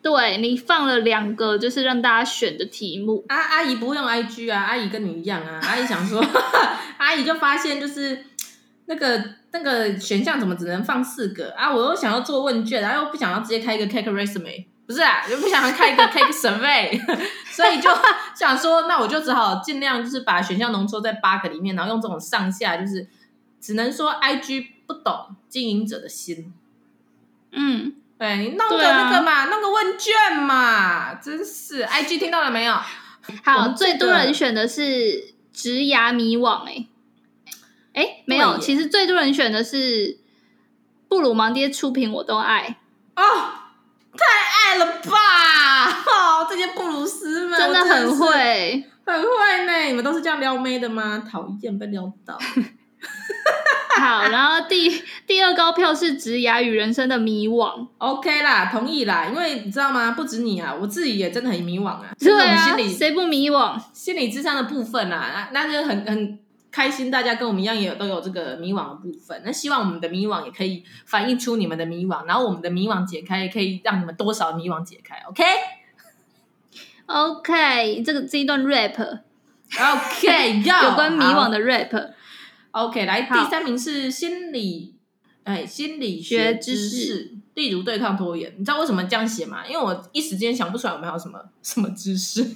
[0.02, 3.24] 对，你放了两个，就是让大家选的题目。
[3.28, 5.58] 啊，阿姨不用 IG 啊，阿姨跟你一样啊。
[5.62, 6.22] 阿姨想说，
[6.98, 8.26] 阿姨就发现就是
[8.84, 11.72] 那个那个选项怎么只能放四个啊？
[11.72, 17.00] 我又想要做问卷，然后又不想要直接开一个 cake resume，不是啊，又不想要开一个 cake survey，
[17.50, 17.90] 所以就
[18.34, 23.08] 想说，那我就只好尽量就是把选项浓缩在八个里面，然后用这种上下，就是
[23.60, 24.66] 只能说 IG。
[24.90, 26.52] 不懂经营者的心，
[27.52, 31.84] 嗯，对你弄个那个嘛，啊、弄个问卷嘛，真是。
[31.84, 32.74] IG 听到了没有？
[33.44, 36.86] 好，这个、最多人选的是职涯迷惘、欸，哎，
[37.94, 40.18] 哎，没有，其实最多人选的是
[41.08, 42.78] 布鲁芒爹出品，我都爱
[43.16, 43.22] 哦，
[44.16, 45.88] 太爱了吧！
[46.06, 49.86] 哦，这些布鲁斯们真的很会，很会呢。
[49.88, 51.22] 你们都是这样撩妹的吗？
[51.30, 52.38] 讨厌被撩到。
[53.98, 54.88] 好，然后第
[55.26, 60.12] 第二高票是职涯与人生的迷惘，OK 啦，同意啦，因为你知道吗？
[60.12, 62.04] 不止你啊，我自己也真的很迷惘啊。
[62.18, 63.78] 对啊，心理谁不迷惘？
[63.92, 66.38] 心理智商的部分啊，那那就很很
[66.70, 69.42] 开心，大家跟我们一样也有都有这个迷惘的部分。
[69.44, 75.16] 那希望我们的迷惘也可以反映出你们的迷惘，然后我们的迷惘解开，也可以让你们多少迷惘解开。
[75.28, 77.96] OK，OK，okay?
[77.96, 82.12] okay, 这个这一段 rap，OK， 有关迷惘的 rap。
[82.70, 84.94] OK，来第三名是心理，
[85.42, 88.54] 哎，心理学知识，例如对抗拖延。
[88.56, 89.66] 你知道为什么这样写吗？
[89.66, 92.46] 因为我一时间想不出来我们还有什么什么知识。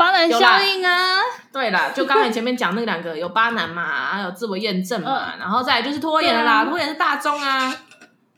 [0.00, 1.20] 巴南效应啊，
[1.52, 3.84] 对啦，就刚才前面讲那两个，有巴南嘛，
[4.16, 7.70] 还有自我验证嘛，呃、然后再来就是拖延啦，啊、拖延是大众啊，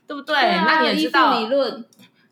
[0.05, 0.35] 对不对？
[0.35, 1.85] 对啊、那你也知道理论。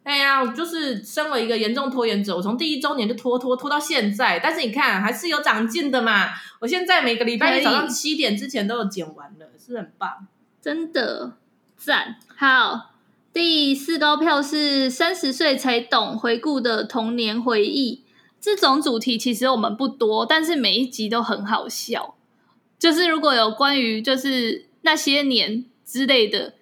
[0.03, 6.31] 哎呀，我就是身为一个严重拖延者，我从第一周年就拖拖拖到现在，但是你看还是有长进的嘛。
[6.59, 10.27] 我现在每个礼拜一早上七点之前都有剪完了，是很棒，
[10.61, 11.33] 真的
[11.77, 12.17] 赞。
[12.35, 12.89] 好，
[13.31, 18.00] 第四高票是三十岁才懂回顾的童年回忆，
[18.41, 22.15] 这种主题其实我们不多，但是每一集都很好笑。
[22.77, 26.55] 就是如果有关于就是那些年之类的，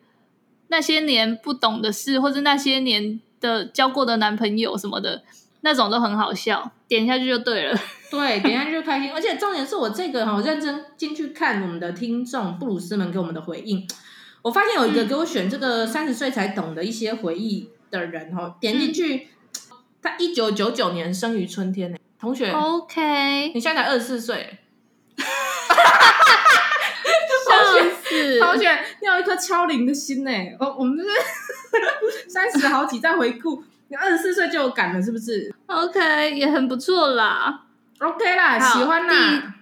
[0.68, 3.20] 那些年不懂的事，或者那些年。
[3.42, 5.24] 的交过的男朋友什么的，
[5.62, 7.80] 那种都很好笑，点下去就对了。
[8.12, 9.14] 对，点下去就开心。
[9.14, 13.88] 而且重点是我这个哈，认真进去看我们的听众布鲁斯们给我们的回应，
[14.42, 19.30] 我发现有一个给我选这个三十岁才懂的一些回忆的人哈，点进去，
[20.02, 24.58] 他一九九九年生于春天呢，同学，OK，你现在才二十四岁，
[25.18, 25.26] 笑
[28.04, 28.72] 死， 同学，
[29.02, 30.32] 你有一颗超龄的心呢。
[30.60, 31.10] 哦，我们就是。
[32.28, 37.66] 三十好几再回顾，你二十四岁就有感了，是不是？OK，也很不错啦。
[38.00, 39.54] OK 啦，喜欢啦。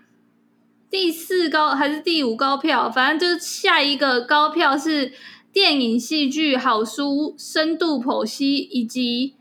[0.90, 2.90] 第第四高还是第五高票？
[2.90, 5.12] 反正就是下一个高票是
[5.52, 9.36] 电影、戏剧、好书、深度剖析以及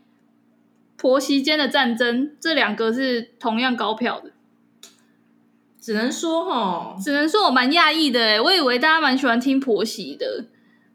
[0.96, 4.30] 婆媳间的战争，这两个是同样高票的。
[5.80, 10.46] 只能说哈，只能说我蛮讶异的诶，我以为大家蛮喜欢听婆媳的，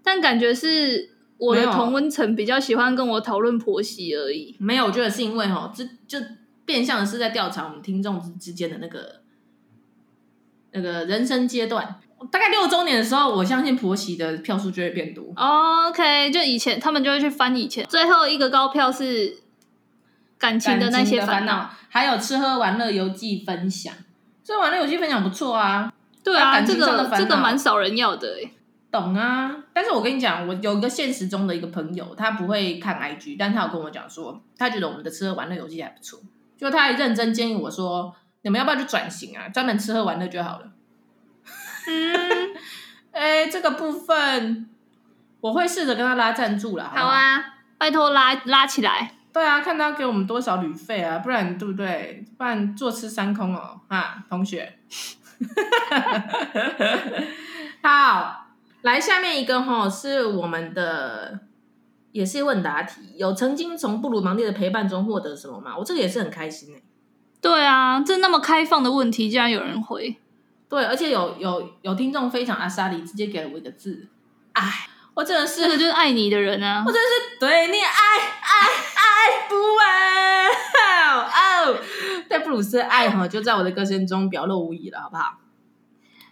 [0.03, 4.55] 但感觉是我的同温层比较喜欢跟我讨论婆媳而已。
[4.59, 6.25] 没有，我觉得是因为哈，这就
[6.65, 9.21] 变相的是在调查我们听众之之间的那个
[10.71, 11.99] 那个人生阶段。
[12.29, 15.33] 大概六周年的时候，我相信婆媳的票数就会变多。
[15.35, 19.37] OK，就以前他们就会去翻以前最后一个高票是
[20.41, 23.93] 感情的那些烦恼，还有吃喝玩乐游记分享。
[24.43, 28.51] 这玩乐游戏分享不错啊，对啊，这个这个蛮少人要的诶，
[28.91, 29.55] 懂啊。
[29.71, 36.19] 但是我跟你讲，我有一个现实中的一个朋友，他不会看 IG，但他有跟我讲说，他觉得我们的吃喝玩乐游戏还不错，
[36.57, 40.71] 就他还认真建议我说，你们要不要去转型啊，专门吃喝玩乐就好了。
[41.87, 42.55] 嗯，
[43.13, 44.67] 哎，这个部分
[45.39, 46.91] 我会试着跟他拉赞助了。
[46.93, 47.43] 好啊，
[47.77, 49.13] 拜托拉拉起来。
[49.33, 52.25] 对啊，看他给我们多少旅费啊，不然对不对？
[52.37, 54.77] 不然坐吃山空哦，啊，同学。
[57.81, 58.47] 好，
[58.81, 61.39] 来下面一个哈、哦，是我们的，
[62.11, 63.01] 也是问答题。
[63.15, 65.77] 有曾经从布鲁芒蒂的陪伴中获得什么吗？
[65.77, 66.81] 我这个也是很开心哎。
[67.41, 70.17] 对啊，这那么开放的问题，竟然有人回。
[70.69, 74.07] 对，而且有有有听众非常阿莎里，直接给了我一个字，
[74.53, 74.87] 爱。
[75.21, 76.83] 我真的是，这个就是爱你的人啊！
[76.83, 80.49] 我真的是对你爱爱爱不完。
[81.67, 81.77] 哦，
[82.27, 85.37] 对布鲁斯的爱哈，就在我的歌声中表露无遗了，好不好？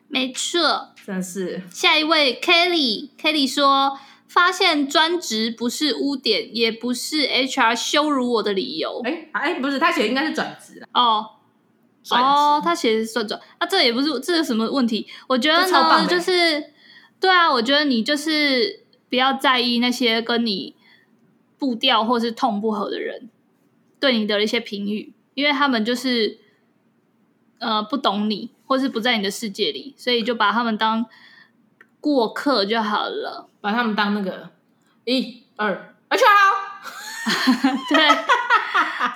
[0.08, 1.62] 没错，真的是。
[1.70, 9.04] 下一位 Kelly，Kelly 说，发现专职不是污点，也不是 HR 羞辱我的理由。
[9.06, 11.24] 哎哎，不是，他写的应该是转职哦。
[12.10, 15.08] 哦，他写的是转职，啊，这也不是，这是什么问题？
[15.28, 16.74] 我觉得呢，就是。
[17.22, 18.79] 对啊，我觉得你就是
[19.10, 20.76] 不要在意那些跟你
[21.58, 23.30] 步调或是痛不合的人
[24.00, 26.38] 对你的一些评语，因为他们就是
[27.60, 31.06] 呃不懂你，或是不在你的世界里，所以就把他们当
[32.00, 34.52] 过客就好了，把他们当那个
[35.04, 36.18] 一二 HR，
[37.90, 37.98] 对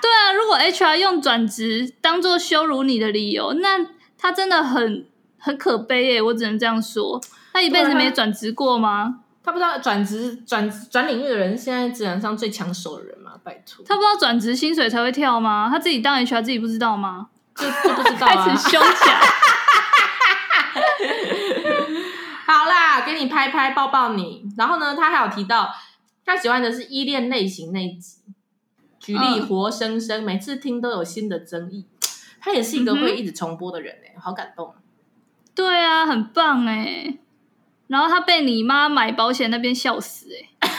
[0.01, 3.87] 对啊，如果 HR 用转职当做羞辱你的理由，那
[4.17, 5.05] 他真的很
[5.37, 7.21] 很可悲耶，我只能这样说。
[7.53, 9.22] 他一辈子没转职过吗？
[9.43, 13.33] 他不知道转职转转领域的人现在职场上最抢手的人吗？
[13.43, 15.67] 拜托，他不知道转职薪水才会跳吗？
[15.69, 17.27] 他自己当 HR 自己不知道吗？
[17.55, 18.35] 就就不知道啊！
[18.35, 19.19] 开始凶起来。
[22.47, 24.43] 好啦，给你拍拍抱抱你。
[24.57, 25.69] 然后呢，他还有提到
[26.25, 28.19] 他喜欢的是依恋类型那一集，
[28.99, 31.85] 举例活生生，嗯、每次听都有新的争议。
[32.39, 34.73] 他也是一个会一直重播的人哎、欸，好感动。
[35.53, 37.19] 对啊，很棒哎、欸。
[37.87, 40.27] 然后他被你妈买保险那边笑死
[40.61, 40.71] 哎、欸，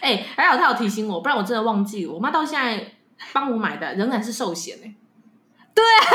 [0.00, 2.12] 哎、欸，还好他有提醒我，不然我真的忘记了。
[2.12, 2.92] 我妈到现在
[3.32, 4.94] 帮我买的仍然是寿险哎、欸，
[5.74, 6.08] 对啊，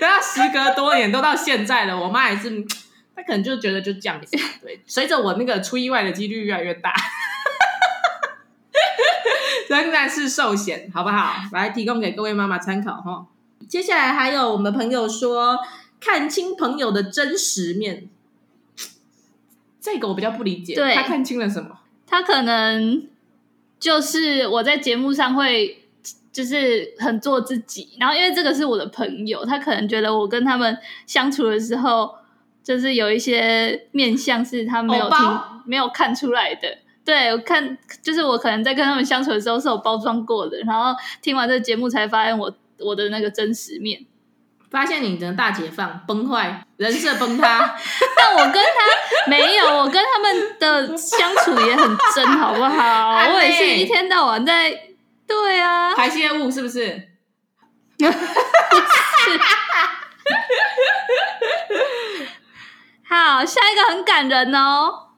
[0.00, 2.50] 等到时隔多年都到现在了，我妈还是
[3.14, 6.92] 她可能就觉得就这样子，对，随着我那个出意外的几率越来越大，
[9.70, 11.34] 仍然是寿险，好不好？
[11.52, 13.26] 来提供给各位妈妈参考哈。
[13.68, 15.56] 接下来还有我们的朋友说。
[16.04, 18.08] 看清朋友的真实面，
[19.80, 20.74] 这个我比较不理解。
[20.74, 21.78] 对，他看清了什么？
[22.04, 23.06] 他可能
[23.78, 25.84] 就是我在节目上会
[26.32, 30.76] 就是很做自己，然后因为这个是我的朋友，他可能觉得我跟他们
[31.06, 32.16] 相处的时候，
[32.64, 35.18] 就是有一些面相是他没有听、
[35.64, 36.78] 没有看出来的。
[37.04, 44.04] 对，我看就是我可能在跟他们相处的时候是有包装过的，然后听完这个节目才发现我我的那个真实面。
[44.72, 47.76] 发现你的大解放崩坏，人设崩塌。
[48.16, 53.18] 但我跟他没有，我跟他们的相处也很真，好不好？
[53.36, 54.70] 我也是一天到晚在，
[55.26, 57.10] 对啊，排泄物是不是？
[58.00, 58.12] 不是。
[63.06, 65.08] 好，下一个很感人哦，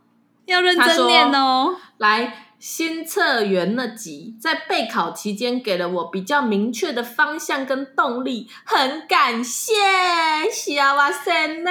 [0.46, 2.43] 要认真念哦，来。
[2.66, 9.74] 新测员那集在备考期间给了我比较明确的方向跟动力，很感谢，
[10.50, 11.70] 谢哇塞呢！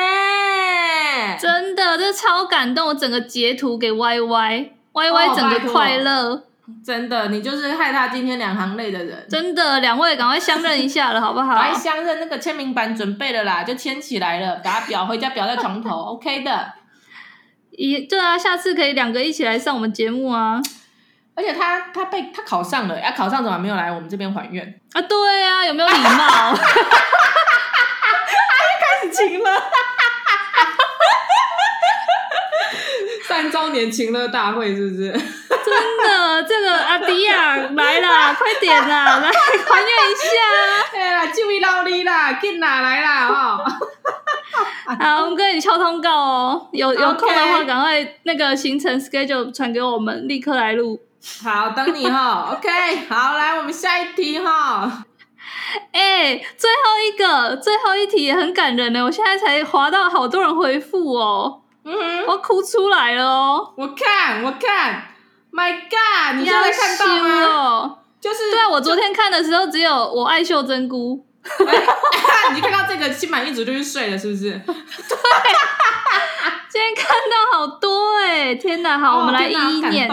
[1.39, 6.43] 真的，这超感动，我整个截图给 Y Y，Y Y 整个快乐，哦，
[6.85, 11.55] 真的，你就是害他今天两行泪的人，真的，两位赶快相认一下了，好不好？
[11.55, 16.73] 来相认，那个签名版准备了啦，就签起来了，把它裱回家，裱在床头，OK 的。
[17.75, 20.61] 一对啊，下次可以两个一起来上我们节目啊！
[21.35, 25.01] 而且他他被他考上了，啊，考上怎么没有来我们这边还愿啊？
[25.01, 26.07] 对啊，有没有礼貌？
[26.55, 26.61] 他
[28.69, 29.63] 又开始情了，
[33.27, 35.11] 三周年情乐大会是不是？
[35.65, 40.93] 真的，这个阿迪亚来了， 快点啦，来还愿一下！
[40.93, 43.27] 哎呀，注意劳力啦，进哪来啦？
[43.29, 43.63] 哦。
[44.99, 50.99] 好，我们跟你敲通告哦，有有空的话，赶快那个行程 schedule 传给我们，立刻来录。
[51.43, 52.49] 好，等你哈。
[52.55, 55.05] OK，好，来，我们下一题哈。
[55.91, 59.03] 哎，最后一个，最后一题也很感人呢。
[59.03, 63.73] 我现在才滑到好多人回复哦，嗯哼，我哭出来了哦。
[63.77, 65.03] 我看，我看
[65.51, 67.43] ，My God，你现在看到吗？
[67.45, 71.25] 哦，就是对啊，我昨天看的时候只有我爱秀珍菇。
[72.53, 74.51] 你看到这个心满意足就去睡了，是不是？
[74.51, 74.75] 对，
[76.69, 78.97] 今天看到好多哎、欸，天哪！
[78.99, 80.09] 好，哦、我们来一一念。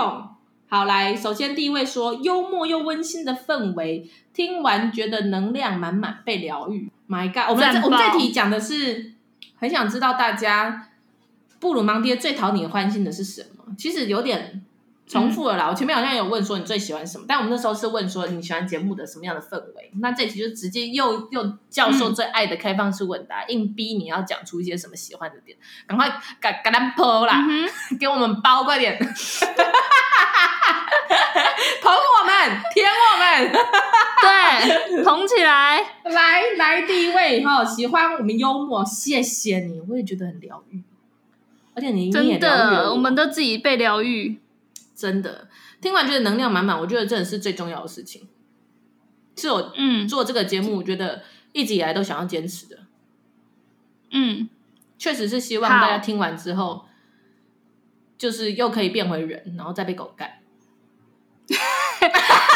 [0.71, 6.89] 好，来，首先第一位说，幽默又温馨的氛围，听完觉得能量满满，被疗愈。
[7.09, 9.15] My God，我们这我们这题讲的是，
[9.57, 10.91] 很想知道大家
[11.59, 13.75] 布鲁芒爹最讨你欢心的是什么？
[13.77, 14.65] 其实有点。
[15.09, 19.91] 重复了啦，我前面好像有问说你最喜欢什么，但我们那时候是问说你喜欢节目的什么样的氛围。
[20.01, 25.59] 那这题就直接又又教授最爱的开放式问答，嗯、硬逼你要讲出一些什么喜欢的点，
[25.89, 26.09] 赶快
[26.39, 27.69] 赶赶他剖啦，嗯、
[27.99, 28.97] 给我们包快点，
[32.49, 33.53] 们，舔我们，
[34.23, 40.83] 对，捧起来，来来第一位哈，喜欢我们幽默，谢谢你，我也觉得很疗愈，
[41.75, 44.39] 而且你真的，我，我们都自己被疗愈。
[44.95, 45.49] 真的
[45.81, 48.29] 听完觉得能量满满，我觉得这也是最重要的事情，
[49.37, 50.07] 是我嗯。
[50.07, 51.23] 做这个节目，我觉得
[51.53, 52.81] 一直以来都想要坚持的。
[54.11, 54.47] 嗯，
[54.99, 56.85] 确实是希望大家听完之后，
[58.19, 60.40] 就是又可以变回人，然后再被狗干，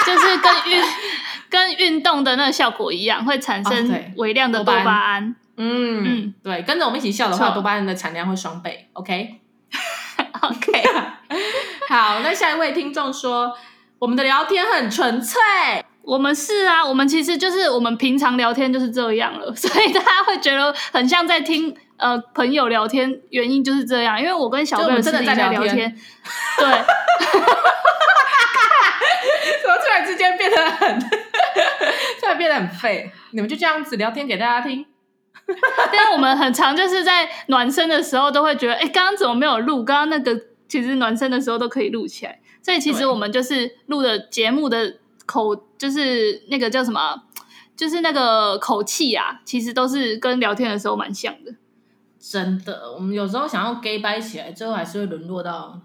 [0.07, 0.83] 就是跟运
[1.49, 5.31] 跟运动的那个效果一样，会产生微量的多巴胺。
[5.31, 8.89] 哦、嗯嗯，对，跟着我们一起笑的话，多巴胺的产量会双倍。
[8.95, 9.41] OK
[10.43, 10.83] OK。
[11.89, 13.53] 好，那下一位听众说，
[13.99, 15.41] 我们的聊天很纯粹。
[16.03, 24.21] 我们是啊，我们其实就是我们平常聊天就是这样了，所以大家会觉得很像在听呃朋友聊天，原因就是这样。
[24.21, 25.95] 因为我跟小贝真的在聊天，
[26.59, 26.67] 对，
[29.63, 31.01] 怎么突然之间变得很，
[32.21, 33.11] 突然变得很废？
[33.33, 34.87] 你们就这样子聊天给大家听？
[35.93, 39.85] 但是我们很常就是在暖身的时候都会觉得，哎，刚刚怎么没有录？
[39.85, 40.41] 刚刚那个。
[40.67, 47.23] 其实暖身的时候都可以录起来，所以其实我们就是录的节目的口，就是那个叫什么，
[47.77, 51.53] 就是那个口气啊，其实都是跟聊天的时候蛮像的。
[52.33, 55.79] 真的，我们有时候想要 gay 掰起来，最后还是会沦落到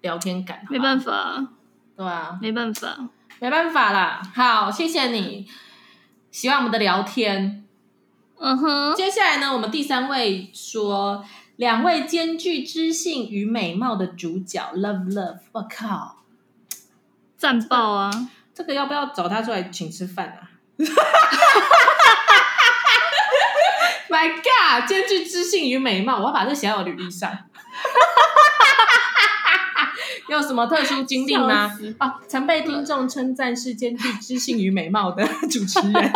[0.00, 0.64] 聊天感。
[0.70, 1.46] 没办法，
[1.94, 2.96] 对啊，没办法，
[3.40, 4.22] 没办法啦。
[4.34, 5.46] 好，谢谢你
[6.30, 7.64] 喜欢我们的聊天。
[8.38, 11.24] 嗯哼，接下来呢，我们第三位说。
[11.56, 16.16] 两位兼具知性与美貌的主角，Love Love，我靠，
[17.36, 18.10] 赞爆啊！
[18.52, 20.50] 这个要不要找他出来请吃饭啊
[24.14, 27.36] ？My God，兼具知性与美貌，我要把这写在我履历上。
[30.28, 31.68] 有什么特殊经历吗？
[31.68, 35.92] 死啊，曾被听众称赞是兼具知性与美貌的主持人。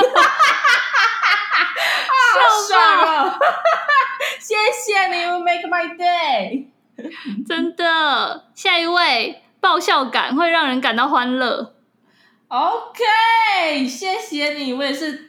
[2.34, 3.38] 笑爽
[4.38, 6.66] 谢谢你，You make my day。
[7.46, 11.74] 真的，下一位爆笑感会让人感到欢乐。
[12.48, 15.27] OK，谢谢你，我也是，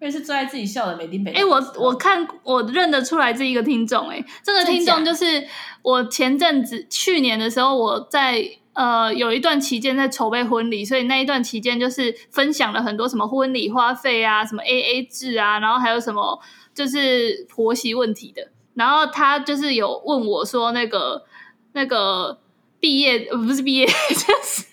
[0.00, 1.32] 我也是最爱自己笑的美丁美。
[1.32, 5.46] 哎，我我看我认得出来这一个听众，哎，这个听众就是
[5.82, 8.44] 我前阵子去年的时候，我在
[8.74, 16.40] 呃有一段期间在筹备婚礼，所以那一段期间就是分享了很多什么婚礼花费啊，什么 AA 制啊，然后还有什么。
[16.74, 21.24] 就是婆媳问题的，然后他就是有问我说，那个
[21.72, 22.38] 那个
[22.78, 23.92] 毕业不是毕业， 就
[24.44, 24.64] 是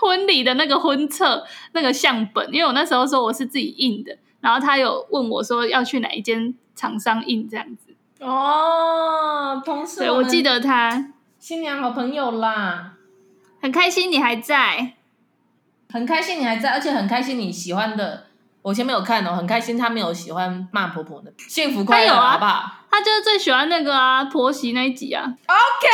[0.00, 7.94] 婚礼的那个婚册那个相本，因为我那时候说我是自己印的，然后他有问我说要去哪一间厂商印这样子。
[8.20, 12.92] 哦，同事，对，我记得他新娘好朋友啦，
[13.62, 14.94] 很开心你还在，
[15.92, 18.24] 很开心你还在，而且很开心你喜欢的。
[18.62, 22.72] 我前面有看哦，很开心，他没有喜欢骂婆婆的，幸福快乐，啊、好不好？
[22.90, 25.24] 他就是最喜欢那个啊，婆媳那一集啊。
[25.46, 25.86] OK，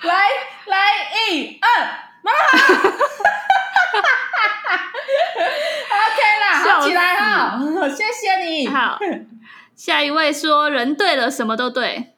[0.08, 0.28] 来
[0.66, 1.68] 来，一二，
[2.22, 2.38] 妈妈
[6.82, 8.66] 起来哈，谢谢你。
[8.68, 8.98] 好，
[9.74, 12.14] 下一位说人对了，什么都对，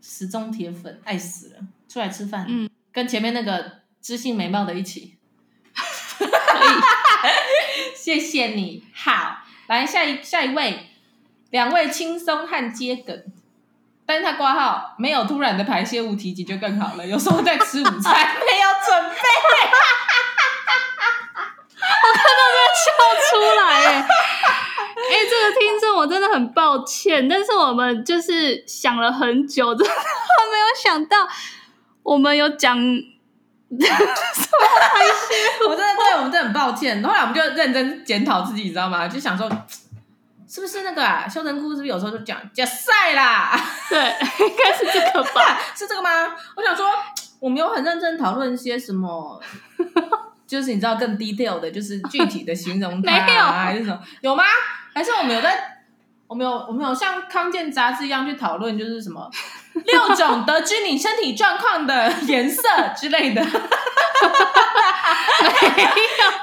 [0.00, 1.56] 时钟铁粉，爱死了。
[1.88, 5.16] 出来吃饭，嗯，跟前面那个知性美貌的一起，
[6.18, 6.28] 可以，
[7.96, 8.84] 谢谢你。
[8.94, 9.38] 好，
[9.68, 10.90] 来下一下一位，
[11.50, 13.24] 两位轻松和接梗，
[14.04, 17.06] 但是他挂号没有突然的排泄物提及就更好了。
[17.06, 18.12] 有时候在吃午餐，
[18.44, 19.16] 没有准备，
[21.88, 22.86] 我看到他笑
[23.30, 31.16] 出来，哎，哎，这个听众我真的很抱歉，但是我们就是想了很久，真的没有想到。
[32.02, 32.78] 我们有讲？
[33.68, 33.76] 我
[35.76, 37.02] 真的对我们真的很抱歉。
[37.04, 39.06] 后来我们就认真检讨自己，你知道吗？
[39.06, 39.46] 就想说，
[40.48, 41.28] 是不是那个啊？
[41.28, 43.60] 修真姑是不是有时候就讲假赛啦？
[43.90, 45.60] 对，应该是这个吧？
[45.76, 46.34] 是这个吗？
[46.56, 46.86] 我想说，
[47.40, 49.38] 我们有很认真讨论一些什么，
[50.48, 54.00] 就是你知道更 detail 的，就是具体的形容它、啊， 没有还是什么？
[54.22, 54.42] 有吗？
[54.94, 55.74] 还是我们有在？
[56.26, 59.30] 我们有我们有像康健杂志一样去讨论，就是什么
[59.86, 62.62] 六种得知你身体状况的颜色
[62.94, 63.50] 之类的，没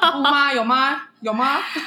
[0.01, 0.51] 有吗？
[0.53, 1.01] 有吗？
[1.21, 1.59] 有吗？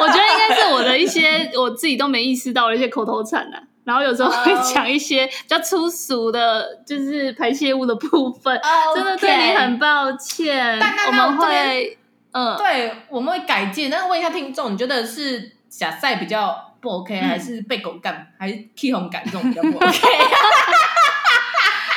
[0.00, 8.94] 我觉得应该是我的一些我自己都没意识到的一些口头禅啊，然后有时候会讲一些比较粗俗的，就是排泄物的部分，okay.
[8.94, 10.80] 真的对你很抱歉。
[11.08, 11.98] 我们会，
[12.30, 13.90] 嗯，对，我们会改进。
[13.90, 16.66] 但是问一下听众，你觉得是假赛比较？
[16.80, 19.98] 不 OK，还是被狗干、嗯，还是气红感这种比较不 OK？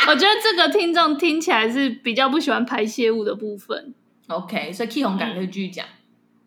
[0.09, 3.93] 我觉得这个听众听起来是比较不喜欢排泄物的部分。
[4.27, 5.85] OK，所以 K 红感可以继续讲。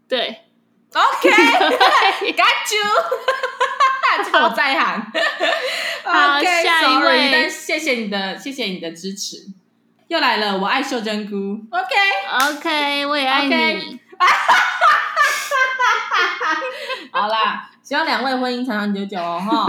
[0.06, 0.42] 对
[0.92, 2.34] ，OK，Got
[2.76, 2.84] you，
[4.42, 5.02] 我在行。
[6.04, 9.38] 好，okay, 下一位，但谢谢你的，谢谢你的支持。
[10.08, 11.58] 又来了，我爱秀珍菇。
[11.70, 13.98] OK，OK，okay, 我也爱你。
[17.10, 17.70] 好啦。
[17.82, 19.64] 希望两位婚姻长长久久哦，哈！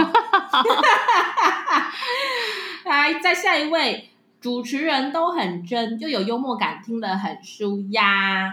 [2.84, 4.10] 来，再下一位，
[4.42, 8.52] 主持人都很真，又有幽默感，听得很舒压。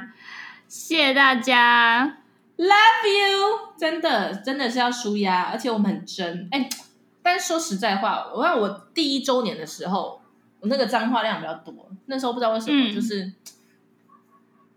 [0.69, 2.19] 谢谢大家
[2.57, 3.75] ，Love you！
[3.79, 6.49] 真的，真的是要舒压，而且我们很真。
[6.51, 6.69] 哎，
[7.23, 10.21] 但是说实在话，我看我第一周年的时候，
[10.61, 13.33] 我那个脏话量比较多，那时候不知道为什么，嗯、就是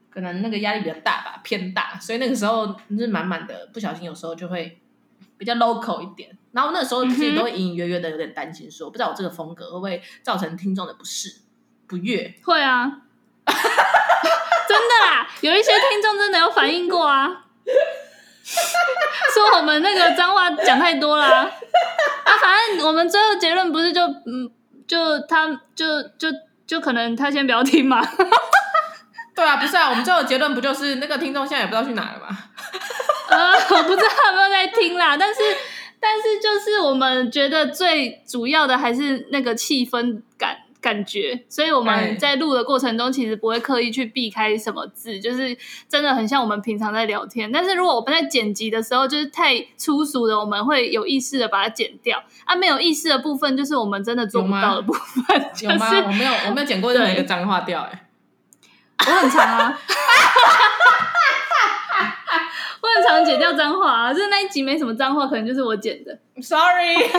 [0.10, 4.80] 可能那个压力比较大吧，偏大，所以那个时候是满满的，不小心有时候就会。
[5.40, 11.42] 比较 local 一点，然后那时候自己都会隐隐约约的有点担心说，说、嗯、不知道我这个风格会不会造成听众的不适、
[11.86, 12.34] 不悦？
[12.44, 13.04] 会啊，
[13.46, 17.46] 真的啦，有一些听众真的有反映过啊，
[19.34, 21.28] 说我们那个脏话讲太多啦。
[22.26, 24.50] 啊，反正我们最后结论不是就嗯，
[24.88, 26.30] 就他就就
[26.66, 28.02] 就可能他先不要听嘛。
[29.36, 32.36] 对啊，不是啊，我们最后结论不就是那个听众现在也不知道去哪了吗？
[33.30, 35.42] 呃，我不知道有没有在听啦，但是，
[36.00, 45.58] 但是就是我们觉得最主要的还是那个气氛感感觉，所以我们在录的过程中其实不会刻意去避开什么字，就是
[45.90, 47.52] 真的很像我们平常在聊天。
[47.52, 55.24] 但是如果我们在剪辑的时候就是太粗俗的，我们会有意识的把它剪掉啊，没有意识的部分就是我们真的做不到的部分。
[55.62, 55.90] 有吗？
[55.90, 56.08] 就是、有吗？
[56.08, 58.00] 我没有，我没有剪过任何一个脏话掉、欸，
[58.98, 59.80] 哎，我很长啊。
[62.82, 66.18] 我很常剪掉脏话啊，就是那一集没什么脏话，可能就是我剪的。
[66.42, 66.96] Sorry。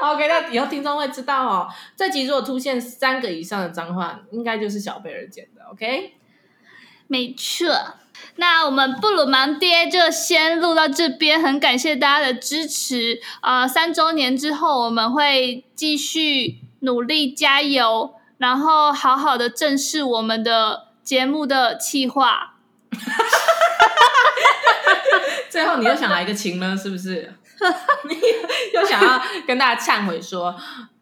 [0.00, 1.68] OK，那以后听众会知道哦。
[1.94, 5.62] 这集如果出现三个以上的脏话，应该就是小贝儿剪的。
[5.70, 6.14] OK，
[7.06, 7.68] 没错。
[8.36, 13.20] 那我们布鲁芒爹就先录到这边，很感谢大家的支持。
[13.42, 22.54] 呃，三周年之后，我们会继续努力加油，然后好好的正视我们的节目的企划。
[25.50, 26.76] 最后，你又想来一个情呢？
[26.76, 27.34] 是不是？
[28.08, 28.16] 你
[28.72, 30.54] 又想要跟大家忏悔说，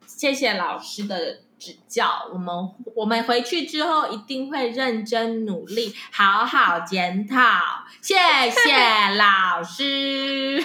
[0.07, 2.49] 谢谢老师的指教，我们
[2.97, 7.37] 我们回去之后一定会认真努力，好好检讨。
[8.01, 8.15] 谢
[8.51, 10.65] 谢老师，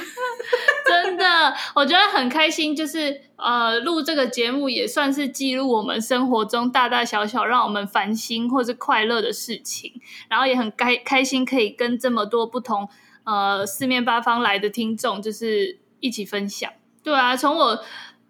[1.75, 9.93] 我觉得很开心，就是呃，录这个节目也算是记录我们生活中大大小小让我们烦心或是快乐的事情，
[10.29, 12.87] 然后也很开开心可以跟这么多不同
[13.23, 16.71] 呃四面八方来的听众，就是一起分享。
[17.03, 17.83] 对啊，从我。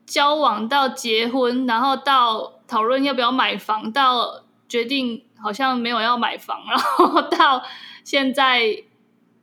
[0.06, 7.64] 交往到结婚，然后到讨论要不要买房，到决定好像没有要买房，然后 到
[8.04, 8.84] 现在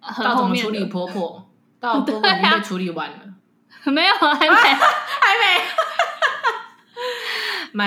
[0.01, 1.49] 很后面到怎么处理婆婆，
[1.81, 3.30] 到婆婆已经被处理完了，
[3.91, 4.55] 没有，还没，啊、
[5.21, 5.43] 还没。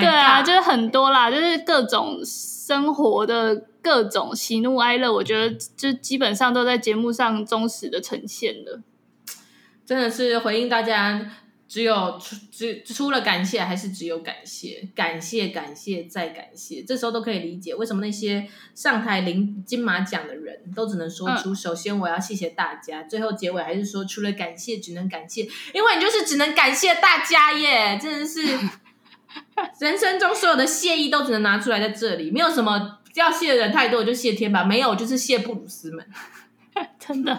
[0.00, 8.80] 对啊，就是很多啦，就是各种生活的各种喜怒哀乐，我觉得就基本上都在节目上忠实的呈现了。
[9.84, 11.20] 真的是回应大家。
[11.66, 25.42] 只有除只除了感谢，还是只有感谢，感谢感谢再感谢，这时候都可以理解为什么那些上台领金马奖的人都只能说出“首先我要谢谢大家”，嗯、最后结尾还是说除了感谢只能感谢，
[25.72, 28.40] 因为你就是只能感谢大家耶，真的是
[29.80, 36.06] 人生中所有的谢意都只能拿出来在这里，没有什么要谢的人太多，就谢天吧，没有就是谢布鲁斯们，
[37.00, 37.36] 真的。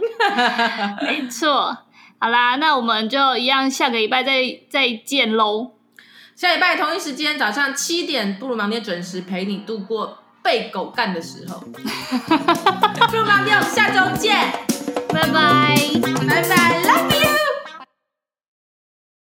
[1.03, 1.77] 没错。
[2.19, 5.71] 好啦，那我们就一样，下个礼拜再再见喽。
[6.35, 11.59] 下礼拜同一时间早上七点，布鲁芒爹准时陪你度过被狗干的时候。
[11.69, 14.35] 布鲁芒爹，我们下周见，
[15.09, 15.77] 拜拜，
[16.27, 17.14] 拜拜，Love you。